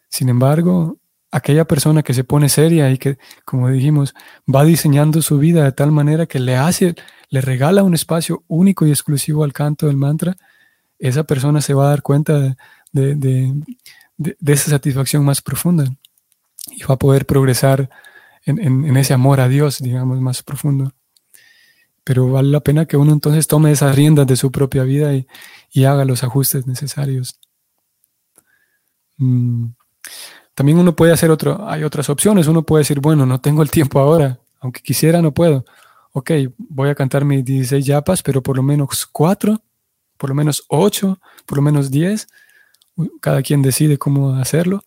Sin 0.09 0.29
embargo, 0.29 0.97
aquella 1.31 1.65
persona 1.65 2.03
que 2.03 2.13
se 2.13 2.23
pone 2.23 2.47
seria 2.47 2.89
y 2.91 2.97
que, 2.97 3.17
como 3.43 3.69
dijimos, 3.69 4.13
va 4.53 4.63
diseñando 4.63 5.21
su 5.21 5.37
vida 5.37 5.63
de 5.63 5.73
tal 5.73 5.91
manera 5.91 6.25
que 6.25 6.39
le 6.39 6.55
hace, 6.55 6.95
le 7.29 7.41
regala 7.41 7.83
un 7.83 7.93
espacio 7.93 8.43
único 8.47 8.85
y 8.87 8.91
exclusivo 8.91 9.43
al 9.43 9.53
canto 9.53 9.87
del 9.87 9.97
mantra, 9.97 10.37
esa 10.99 11.23
persona 11.23 11.61
se 11.61 11.73
va 11.73 11.87
a 11.87 11.89
dar 11.89 12.01
cuenta 12.01 12.55
de, 12.91 13.53
esa 14.45 14.71
satisfacción 14.71 15.25
más 15.25 15.41
profunda 15.41 15.85
y 16.71 16.83
va 16.83 16.95
a 16.95 16.99
poder 16.99 17.25
progresar 17.25 17.89
en, 18.45 18.95
ese 18.97 19.13
amor 19.13 19.39
a 19.39 19.47
Dios, 19.47 19.79
digamos, 19.79 20.19
más 20.21 20.43
profundo. 20.43 20.93
Pero 22.03 22.29
vale 22.29 22.49
la 22.49 22.59
pena 22.59 22.85
que 22.85 22.97
uno 22.97 23.11
entonces 23.11 23.47
tome 23.47 23.71
esas 23.71 23.95
riendas 23.95 24.27
de 24.27 24.35
su 24.35 24.51
propia 24.51 24.83
vida 24.83 25.13
y, 25.13 25.27
haga 25.85 26.05
los 26.05 26.23
ajustes 26.23 26.67
necesarios. 26.67 27.39
Mm. 29.17 29.69
También 30.53 30.77
uno 30.77 30.95
puede 30.95 31.11
hacer 31.11 31.31
otro, 31.31 31.67
hay 31.67 31.83
otras 31.83 32.09
opciones. 32.09 32.47
Uno 32.47 32.63
puede 32.63 32.81
decir, 32.81 33.01
bueno, 33.01 33.25
no 33.25 33.41
tengo 33.41 33.61
el 33.61 33.69
tiempo 33.69 33.99
ahora, 33.99 34.39
aunque 34.61 34.81
quisiera, 34.81 35.21
no 35.21 35.33
puedo. 35.33 35.65
Ok, 36.13 36.31
voy 36.57 36.89
a 36.89 36.95
cantar 36.95 37.25
mis 37.25 37.43
16 37.43 37.85
yapas, 37.85 38.23
pero 38.23 38.41
por 38.41 38.55
lo 38.55 38.63
menos 38.63 39.05
cuatro 39.05 39.61
por 40.17 40.29
lo 40.29 40.35
menos 40.35 40.63
ocho, 40.69 41.19
por 41.45 41.57
lo 41.57 41.61
menos 41.61 41.91
diez, 41.91 42.27
cada 43.21 43.41
quien 43.41 43.61
decide 43.61 43.97
cómo 43.97 44.35
hacerlo, 44.35 44.81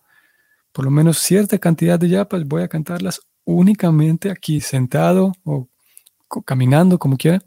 por 0.71 0.85
lo 0.85 0.91
menos 0.91 1.19
cierta 1.19 1.57
cantidad 1.57 1.99
de 1.99 2.09
yapas, 2.09 2.45
voy 2.45 2.63
a 2.63 2.67
cantarlas 2.67 3.21
únicamente 3.45 4.29
aquí, 4.29 4.61
sentado 4.61 5.33
o 5.43 5.67
caminando, 6.45 6.99
como 6.99 7.17
quiera, 7.17 7.41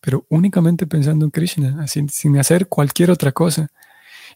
pero 0.00 0.24
únicamente 0.28 0.86
pensando 0.86 1.24
en 1.24 1.30
Krishna, 1.30 1.86
sin 1.86 2.38
hacer 2.38 2.68
cualquier 2.68 3.10
otra 3.10 3.32
cosa. 3.32 3.68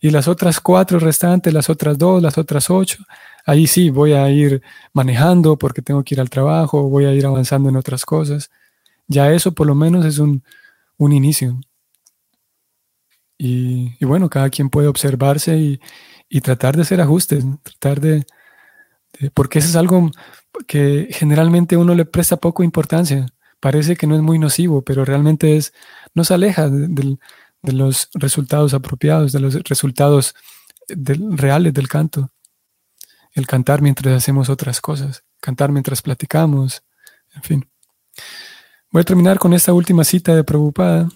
Y 0.01 0.11
las 0.11 0.29
otras 0.29 0.61
cuatro 0.61 0.99
restantes, 0.99 1.53
las 1.53 1.69
otras 1.69 1.99
dos, 1.99 2.23
las 2.23 2.39
otras 2.39 2.71
ocho, 2.71 2.99
ahí 3.45 3.67
sí 3.67 3.91
voy 3.91 4.13
a 4.13 4.31
ir 4.31 4.63
manejando 4.93 5.57
porque 5.57 5.83
tengo 5.83 6.05
que 6.05 6.15
ir 6.15 6.21
al 6.21 6.31
trabajo, 6.31 6.89
voy 6.89 7.05
a 7.05 7.13
ir 7.13 7.27
avanzando 7.27 7.69
en 7.69 7.77
otras 7.77 8.05
cosas. 8.05 8.51
Ya 9.09 9.33
eso 9.33 9.53
por 9.53 9.67
lo 9.67 9.75
menos 9.75 10.05
es 10.05 10.19
un, 10.19 10.43
un 10.99 11.13
inicio. 11.13 11.61
Y, 13.39 14.05
bueno, 14.05 14.29
cada 14.29 14.51
quien 14.51 14.69
puede 14.69 14.89
observarse 14.89 15.57
y, 16.29 16.41
tratar 16.41 16.77
de 16.77 16.83
hacer 16.83 17.01
ajustes, 17.01 17.45
tratar 17.63 18.01
de, 18.01 18.27
porque 19.33 19.61
eso 19.61 19.69
es 19.69 19.77
algo 19.77 20.11
que 20.67 21.09
generalmente 21.11 21.77
uno 21.77 21.95
le 21.95 22.05
presta 22.05 22.37
poco 22.37 22.63
importancia. 22.63 23.27
Parece 23.61 23.97
que 23.97 24.07
no 24.07 24.17
es 24.17 24.23
muy 24.23 24.39
nocivo, 24.39 24.83
pero 24.83 25.05
realmente 25.05 25.57
es, 25.57 25.73
nos 26.15 26.31
aleja 26.31 26.69
de, 26.69 27.17
los 27.63 28.11
resultados 28.15 28.75
apropiados, 28.75 29.33
de 29.33 29.41
los 29.41 29.55
resultados 29.65 30.35
reales 30.89 31.73
del 31.73 31.89
canto. 31.89 32.31
El 33.33 33.47
cantar 33.47 33.83
mientras 33.83 34.15
hacemos 34.17 34.49
otras 34.49 34.81
cosas, 34.81 35.25
cantar 35.41 35.71
mientras 35.71 36.03
platicamos, 36.03 36.83
en 37.35 37.43
fin. 37.43 37.71
Voy 38.91 39.03
a 39.03 39.05
terminar 39.05 39.39
con 39.39 39.53
esta 39.53 39.73
última 39.73 40.03
cita 40.03 40.35
de 40.35 40.45
Prabhupada. 40.45 41.09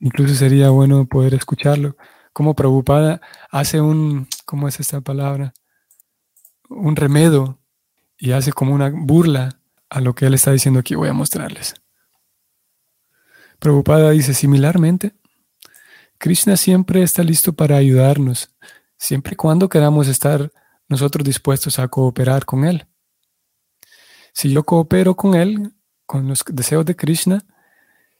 Incluso 0.00 0.34
sería 0.34 0.70
bueno 0.70 1.06
poder 1.06 1.34
escucharlo. 1.34 1.96
Como 2.32 2.54
preocupada 2.54 3.20
hace 3.50 3.80
un, 3.80 4.28
¿cómo 4.44 4.68
es 4.68 4.78
esta 4.80 5.00
palabra? 5.00 5.54
Un 6.68 6.96
remedo 6.96 7.58
y 8.18 8.32
hace 8.32 8.52
como 8.52 8.74
una 8.74 8.90
burla 8.90 9.60
a 9.88 10.00
lo 10.00 10.14
que 10.14 10.26
él 10.26 10.34
está 10.34 10.52
diciendo 10.52 10.80
aquí. 10.80 10.94
Voy 10.94 11.08
a 11.08 11.14
mostrarles. 11.14 11.74
Preocupada 13.58 14.10
dice, 14.10 14.34
similarmente, 14.34 15.14
Krishna 16.18 16.56
siempre 16.56 17.02
está 17.02 17.22
listo 17.22 17.52
para 17.54 17.76
ayudarnos, 17.76 18.50
siempre 18.96 19.32
y 19.32 19.36
cuando 19.36 19.68
queramos 19.68 20.08
estar 20.08 20.50
nosotros 20.88 21.24
dispuestos 21.24 21.78
a 21.78 21.88
cooperar 21.88 22.44
con 22.44 22.64
Él. 22.64 22.86
Si 24.32 24.50
yo 24.50 24.64
coopero 24.64 25.16
con 25.16 25.34
Él, 25.34 25.72
con 26.04 26.28
los 26.28 26.44
deseos 26.46 26.84
de 26.84 26.96
Krishna, 26.96 27.44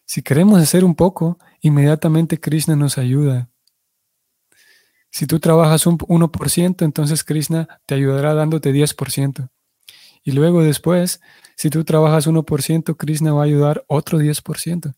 si 0.05 0.23
queremos 0.23 0.61
hacer 0.61 0.85
un 0.85 0.95
poco, 0.95 1.39
inmediatamente 1.66 2.40
Krishna 2.40 2.76
nos 2.76 2.98
ayuda. 2.98 3.50
Si 5.11 5.26
tú 5.26 5.40
trabajas 5.40 5.87
un 5.87 5.98
1%, 5.98 6.85
entonces 6.85 7.24
Krishna 7.24 7.81
te 7.87 7.94
ayudará 7.94 8.35
dándote 8.35 8.72
10%. 8.72 9.48
Y 10.22 10.33
luego 10.33 10.62
después, 10.62 11.20
si 11.57 11.70
tú 11.70 11.85
trabajas 11.85 12.26
1%, 12.26 12.96
Krishna 12.96 13.33
va 13.33 13.42
a 13.42 13.44
ayudar 13.44 13.85
otro 13.88 14.20
10%. 14.20 14.94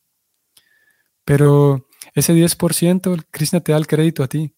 Pero 1.24 1.86
ese 2.14 2.34
10%, 2.34 3.26
Krishna 3.30 3.60
te 3.60 3.72
da 3.72 3.78
el 3.78 3.86
crédito 3.86 4.22
a 4.22 4.28
ti. 4.28 4.54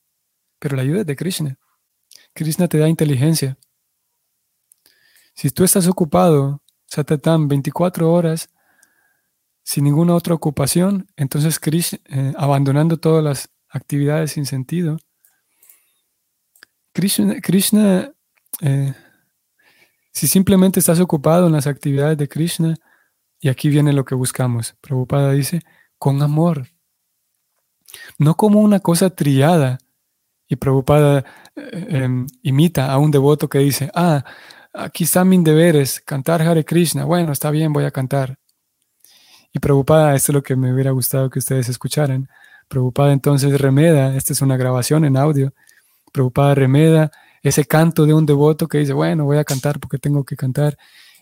Pero 0.59 0.77
la 0.77 0.83
ayuda 0.83 1.01
es 1.01 1.07
de 1.07 1.17
Krishna. 1.17 1.59
Krishna 2.33 2.69
te 2.69 2.79
da 2.79 2.89
inteligencia. 2.89 3.59
Si 5.35 5.51
tú 5.51 5.65
estás 5.65 5.87
ocupado, 5.89 6.63
Satatam, 6.87 7.49
24 7.49 8.13
horas, 8.13 8.51
sin 9.63 9.85
ninguna 9.85 10.15
otra 10.15 10.35
ocupación, 10.35 11.07
entonces 11.17 11.59
Krishna, 11.59 11.99
eh, 12.07 12.33
abandonando 12.37 12.97
todas 12.97 13.23
las 13.23 13.51
actividades 13.69 14.33
sin 14.33 14.47
sentido, 14.47 14.99
Krishna, 16.93 18.13
eh, 18.61 18.95
si 20.13 20.27
simplemente 20.27 20.81
estás 20.81 21.01
ocupado 21.01 21.47
en 21.47 21.53
las 21.53 21.67
actividades 21.67 22.19
de 22.19 22.29
Krishna, 22.29 22.75
y 23.39 23.49
aquí 23.49 23.69
viene 23.69 23.93
lo 23.93 24.05
que 24.05 24.15
buscamos, 24.15 24.77
Prabhupada 24.81 25.33
dice, 25.33 25.61
con 25.99 26.21
amor, 26.21 26.67
no 28.19 28.37
como 28.37 28.61
una 28.61 28.81
cosa 28.81 29.11
triada. 29.11 29.79
Y 30.49 30.57
Prabhupada 30.57 31.25
eh, 31.55 31.87
em, 31.91 32.27
imita 32.43 32.93
a 32.93 32.99
un 32.99 33.11
devoto 33.11 33.49
que 33.49 33.61
dice, 33.61 33.91
ah, 33.95 34.25
aquí 34.73 35.05
están 35.05 35.29
mis 35.29 35.45
deberes, 35.45 36.01
cantar 36.01 36.43
Hare 36.43 36.65
Krishna, 36.65 37.05
bueno, 37.05 37.33
está 37.33 37.51
bien, 37.51 37.73
voy 37.73 37.85
a 37.85 37.91
cantar. 37.91 38.40
Y 39.53 39.59
Prabhupada, 39.59 40.15
esto 40.15 40.33
es 40.33 40.35
lo 40.35 40.43
que 40.43 40.57
me 40.57 40.73
hubiera 40.73 40.91
gustado 40.93 41.31
que 41.31 41.39
ustedes 41.39 41.69
escucharan. 41.69 42.29
Prabhupada 42.69 43.13
entonces 43.13 43.61
remeda, 43.61 44.15
esta 44.17 44.33
es 44.33 44.43
una 44.43 44.57
grabación 44.57 45.05
en 45.05 45.17
audio, 45.17 45.53
Prabhupada 46.13 46.55
remeda 46.55 47.11
ese 47.43 47.65
canto 47.65 48.07
de 48.07 48.15
un 48.15 48.27
devoto 48.27 48.69
que 48.69 48.79
dice, 48.79 48.93
bueno, 48.93 49.25
voy 49.25 49.39
a 49.39 49.45
cantar 49.45 49.81
porque 49.81 49.99
tengo 49.99 50.25
que 50.25 50.37
cantar. 50.37 50.77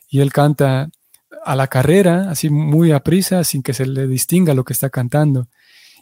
Y 0.08 0.20
él 0.20 0.32
canta 0.32 0.90
a 1.44 1.56
la 1.56 1.68
carrera, 1.68 2.30
así 2.30 2.50
muy 2.50 2.92
a 2.92 3.00
prisa, 3.00 3.44
sin 3.44 3.62
que 3.62 3.74
se 3.74 3.86
le 3.86 4.06
distinga 4.06 4.54
lo 4.54 4.64
que 4.64 4.72
está 4.72 4.90
cantando. 4.90 5.48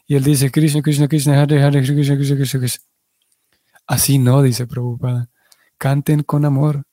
Y 0.06 0.14
él 0.14 0.24
dice, 0.24 0.50
Krishna, 0.50 0.82
Krishna, 0.82 1.08
Krishna, 1.08 1.40
Hare, 1.40 1.62
Hare, 1.62 1.82
Krishna, 1.82 2.16
Krishna, 2.16 2.36
Krishna, 2.36 2.60
Krishna. 2.60 2.84
Así 3.86 4.18
no, 4.18 4.42
dice 4.42 4.66
Prabhupada. 4.66 5.28
Canten 5.78 6.22
con 6.22 6.44
amor. 6.44 6.84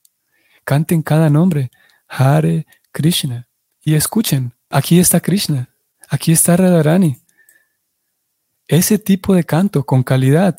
Canten 0.65 1.01
cada 1.01 1.29
nombre. 1.29 1.71
Hare 2.07 2.65
Krishna. 2.91 3.47
Y 3.83 3.95
escuchen, 3.95 4.53
aquí 4.73 4.99
está 4.99 5.19
Krishna. 5.19 5.69
Aquí 6.09 6.31
está 6.31 6.57
Radharani. 6.57 7.17
Ese 8.67 8.97
tipo 8.97 9.33
de 9.33 9.43
canto 9.43 9.85
con 9.85 10.03
calidad 10.03 10.57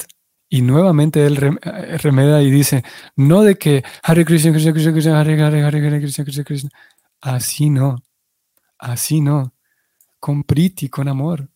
y 0.49 0.63
nuevamente 0.63 1.27
él 1.27 1.59
eh, 1.63 1.99
remeda 1.99 2.43
y 2.43 2.51
dice, 2.51 2.85
no 3.17 3.43
de 3.43 3.57
que 3.57 3.83
Hare 4.03 4.25
Krishna, 4.25 4.53
Krishna, 4.53 4.73
Krishna, 4.73 4.93
Krishna, 4.93 5.21
Hare 5.21 5.43
Hare, 5.43 5.63
Hare 5.65 5.87
Hare, 5.87 6.01
Krishna, 6.01 6.25
Krishna, 6.25 6.45
Krishna. 6.45 6.71
Así 7.21 7.71
no. 7.71 8.03
Así 8.79 9.21
no. 9.21 9.53
Con 10.21 10.45
priti, 10.45 10.89
con 10.89 11.09
amor. 11.09 11.49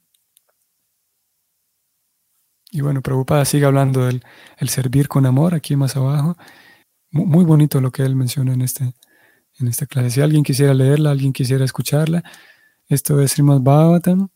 Y 2.71 2.81
bueno, 2.81 3.01
Prabhupada 3.03 3.45
sigue 3.45 3.65
hablando 3.67 4.05
del 4.07 4.23
el 4.59 4.69
servir 4.69 5.09
con 5.09 5.27
amor 5.27 5.55
aquí 5.55 5.77
más 5.77 5.97
abajo. 5.97 6.37
Muy, 7.11 7.45
bonito 7.45 7.81
lo 7.81 7.91
que 7.91 8.03
él 8.03 8.17
menciona 8.17 8.53
en, 8.53 8.63
este, 8.63 8.93
en 9.61 9.69
esta 9.69 9.87
clase. 9.87 10.11
Si 10.11 10.21
alguien 10.21 10.43
quisiera 10.43 10.75
leerla, 10.75 11.11
alguien 11.11 11.33
quisiera 11.33 11.65
escucharla, 11.65 12.23
esto 12.89 13.21
es 13.21 13.33
Srimad 13.33 13.61
Bhagavatam, 13.61 14.29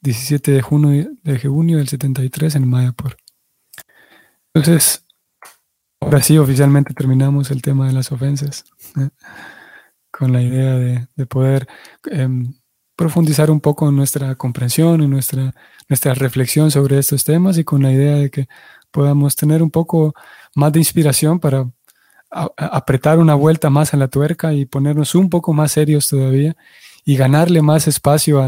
17 0.00 0.52
de 0.52 0.62
junio, 0.62 1.10
de 1.22 1.38
junio 1.38 1.78
del 1.78 1.88
73 1.88 2.54
en 2.56 2.68
Mayapur. 2.68 3.16
Entonces, 4.54 5.04
ahora 6.00 6.22
sí, 6.22 6.38
oficialmente 6.38 6.94
terminamos 6.94 7.50
el 7.50 7.62
tema 7.62 7.86
de 7.86 7.92
las 7.92 8.10
ofensas, 8.10 8.64
¿eh? 8.98 9.10
con 10.10 10.32
la 10.32 10.42
idea 10.42 10.76
de, 10.76 11.26
poder 11.26 11.68
em, 12.10 12.54
profundizar 12.96 13.50
un 13.50 13.60
poco 13.60 13.88
en 13.88 13.96
nuestra 13.96 14.34
comprensión, 14.34 15.02
en 15.02 15.10
nuestra, 15.10 15.54
nuestra 15.88 16.14
reflexión 16.14 16.70
sobre 16.70 16.98
estos 16.98 17.24
temas 17.24 17.58
y 17.58 17.64
con 17.64 17.82
la 17.82 17.92
idea 17.92 18.16
de 18.16 18.30
que 18.30 18.48
podamos 18.90 19.36
tener 19.36 19.62
un 19.62 19.70
poco 19.70 20.14
más 20.54 20.72
de 20.72 20.80
inspiración 20.80 21.38
para 21.38 21.70
apretar 22.30 23.18
una 23.18 23.34
vuelta 23.34 23.70
más 23.70 23.92
en 23.92 24.00
la 24.00 24.08
tuerca 24.08 24.52
y 24.52 24.64
ponernos 24.64 25.14
un 25.14 25.28
poco 25.28 25.52
más 25.52 25.72
serios 25.72 26.08
todavía 26.08 26.56
y 27.04 27.16
ganarle 27.16 27.60
más 27.60 27.88
espacio 27.88 28.40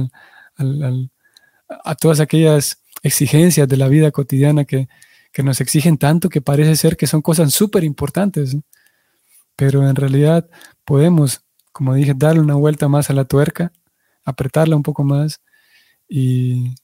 a 1.68 1.94
todas 1.96 2.20
aquellas 2.20 2.82
exigencias 3.02 3.66
de 3.66 3.76
la 3.76 3.88
vida 3.88 4.10
cotidiana 4.12 4.64
que, 4.64 4.88
que 5.32 5.42
nos 5.42 5.60
exigen 5.60 5.98
tanto 5.98 6.28
que 6.28 6.40
parece 6.40 6.76
ser 6.76 6.96
que 6.96 7.06
son 7.06 7.22
cosas 7.22 7.52
súper 7.52 7.82
importantes, 7.82 8.56
pero 9.56 9.88
en 9.88 9.96
realidad 9.96 10.48
podemos, 10.84 11.44
como 11.72 11.94
dije, 11.94 12.14
darle 12.14 12.40
una 12.40 12.54
vuelta 12.54 12.88
más 12.88 13.10
a 13.10 13.14
la 13.14 13.24
tuerca, 13.24 13.72
apretarla 14.24 14.76
un 14.76 14.82
poco 14.82 15.02
más 15.02 15.40
y, 16.08 16.74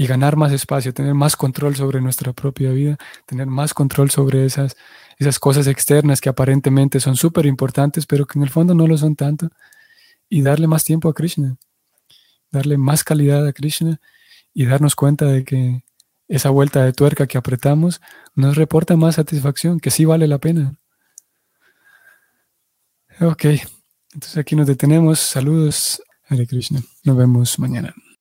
y 0.00 0.06
ganar 0.06 0.34
más 0.34 0.50
espacio, 0.50 0.94
tener 0.94 1.12
más 1.12 1.36
control 1.36 1.76
sobre 1.76 2.00
nuestra 2.00 2.32
propia 2.32 2.70
vida, 2.70 2.96
tener 3.26 3.48
más 3.48 3.74
control 3.74 4.10
sobre 4.10 4.46
esas, 4.46 4.74
esas 5.18 5.38
cosas 5.38 5.66
externas 5.66 6.22
que 6.22 6.30
aparentemente 6.30 7.00
son 7.00 7.16
súper 7.16 7.44
importantes, 7.44 8.06
pero 8.06 8.24
que 8.24 8.38
en 8.38 8.44
el 8.44 8.48
fondo 8.48 8.72
no 8.74 8.86
lo 8.86 8.96
son 8.96 9.14
tanto, 9.14 9.50
y 10.26 10.40
darle 10.40 10.66
más 10.68 10.84
tiempo 10.84 11.10
a 11.10 11.12
Krishna, 11.12 11.58
darle 12.50 12.78
más 12.78 13.04
calidad 13.04 13.46
a 13.46 13.52
Krishna 13.52 14.00
y 14.54 14.64
darnos 14.64 14.96
cuenta 14.96 15.26
de 15.26 15.44
que 15.44 15.84
esa 16.28 16.48
vuelta 16.48 16.82
de 16.82 16.94
tuerca 16.94 17.26
que 17.26 17.36
apretamos 17.36 18.00
nos 18.34 18.56
reporta 18.56 18.96
más 18.96 19.16
satisfacción, 19.16 19.80
que 19.80 19.90
sí 19.90 20.06
vale 20.06 20.26
la 20.26 20.38
pena. 20.38 20.76
Ok, 23.20 23.44
entonces 24.14 24.38
aquí 24.38 24.56
nos 24.56 24.66
detenemos. 24.66 25.20
Saludos, 25.20 26.02
Hare 26.26 26.46
Krishna. 26.46 26.80
Nos 27.04 27.18
vemos 27.18 27.58
mañana. 27.58 27.94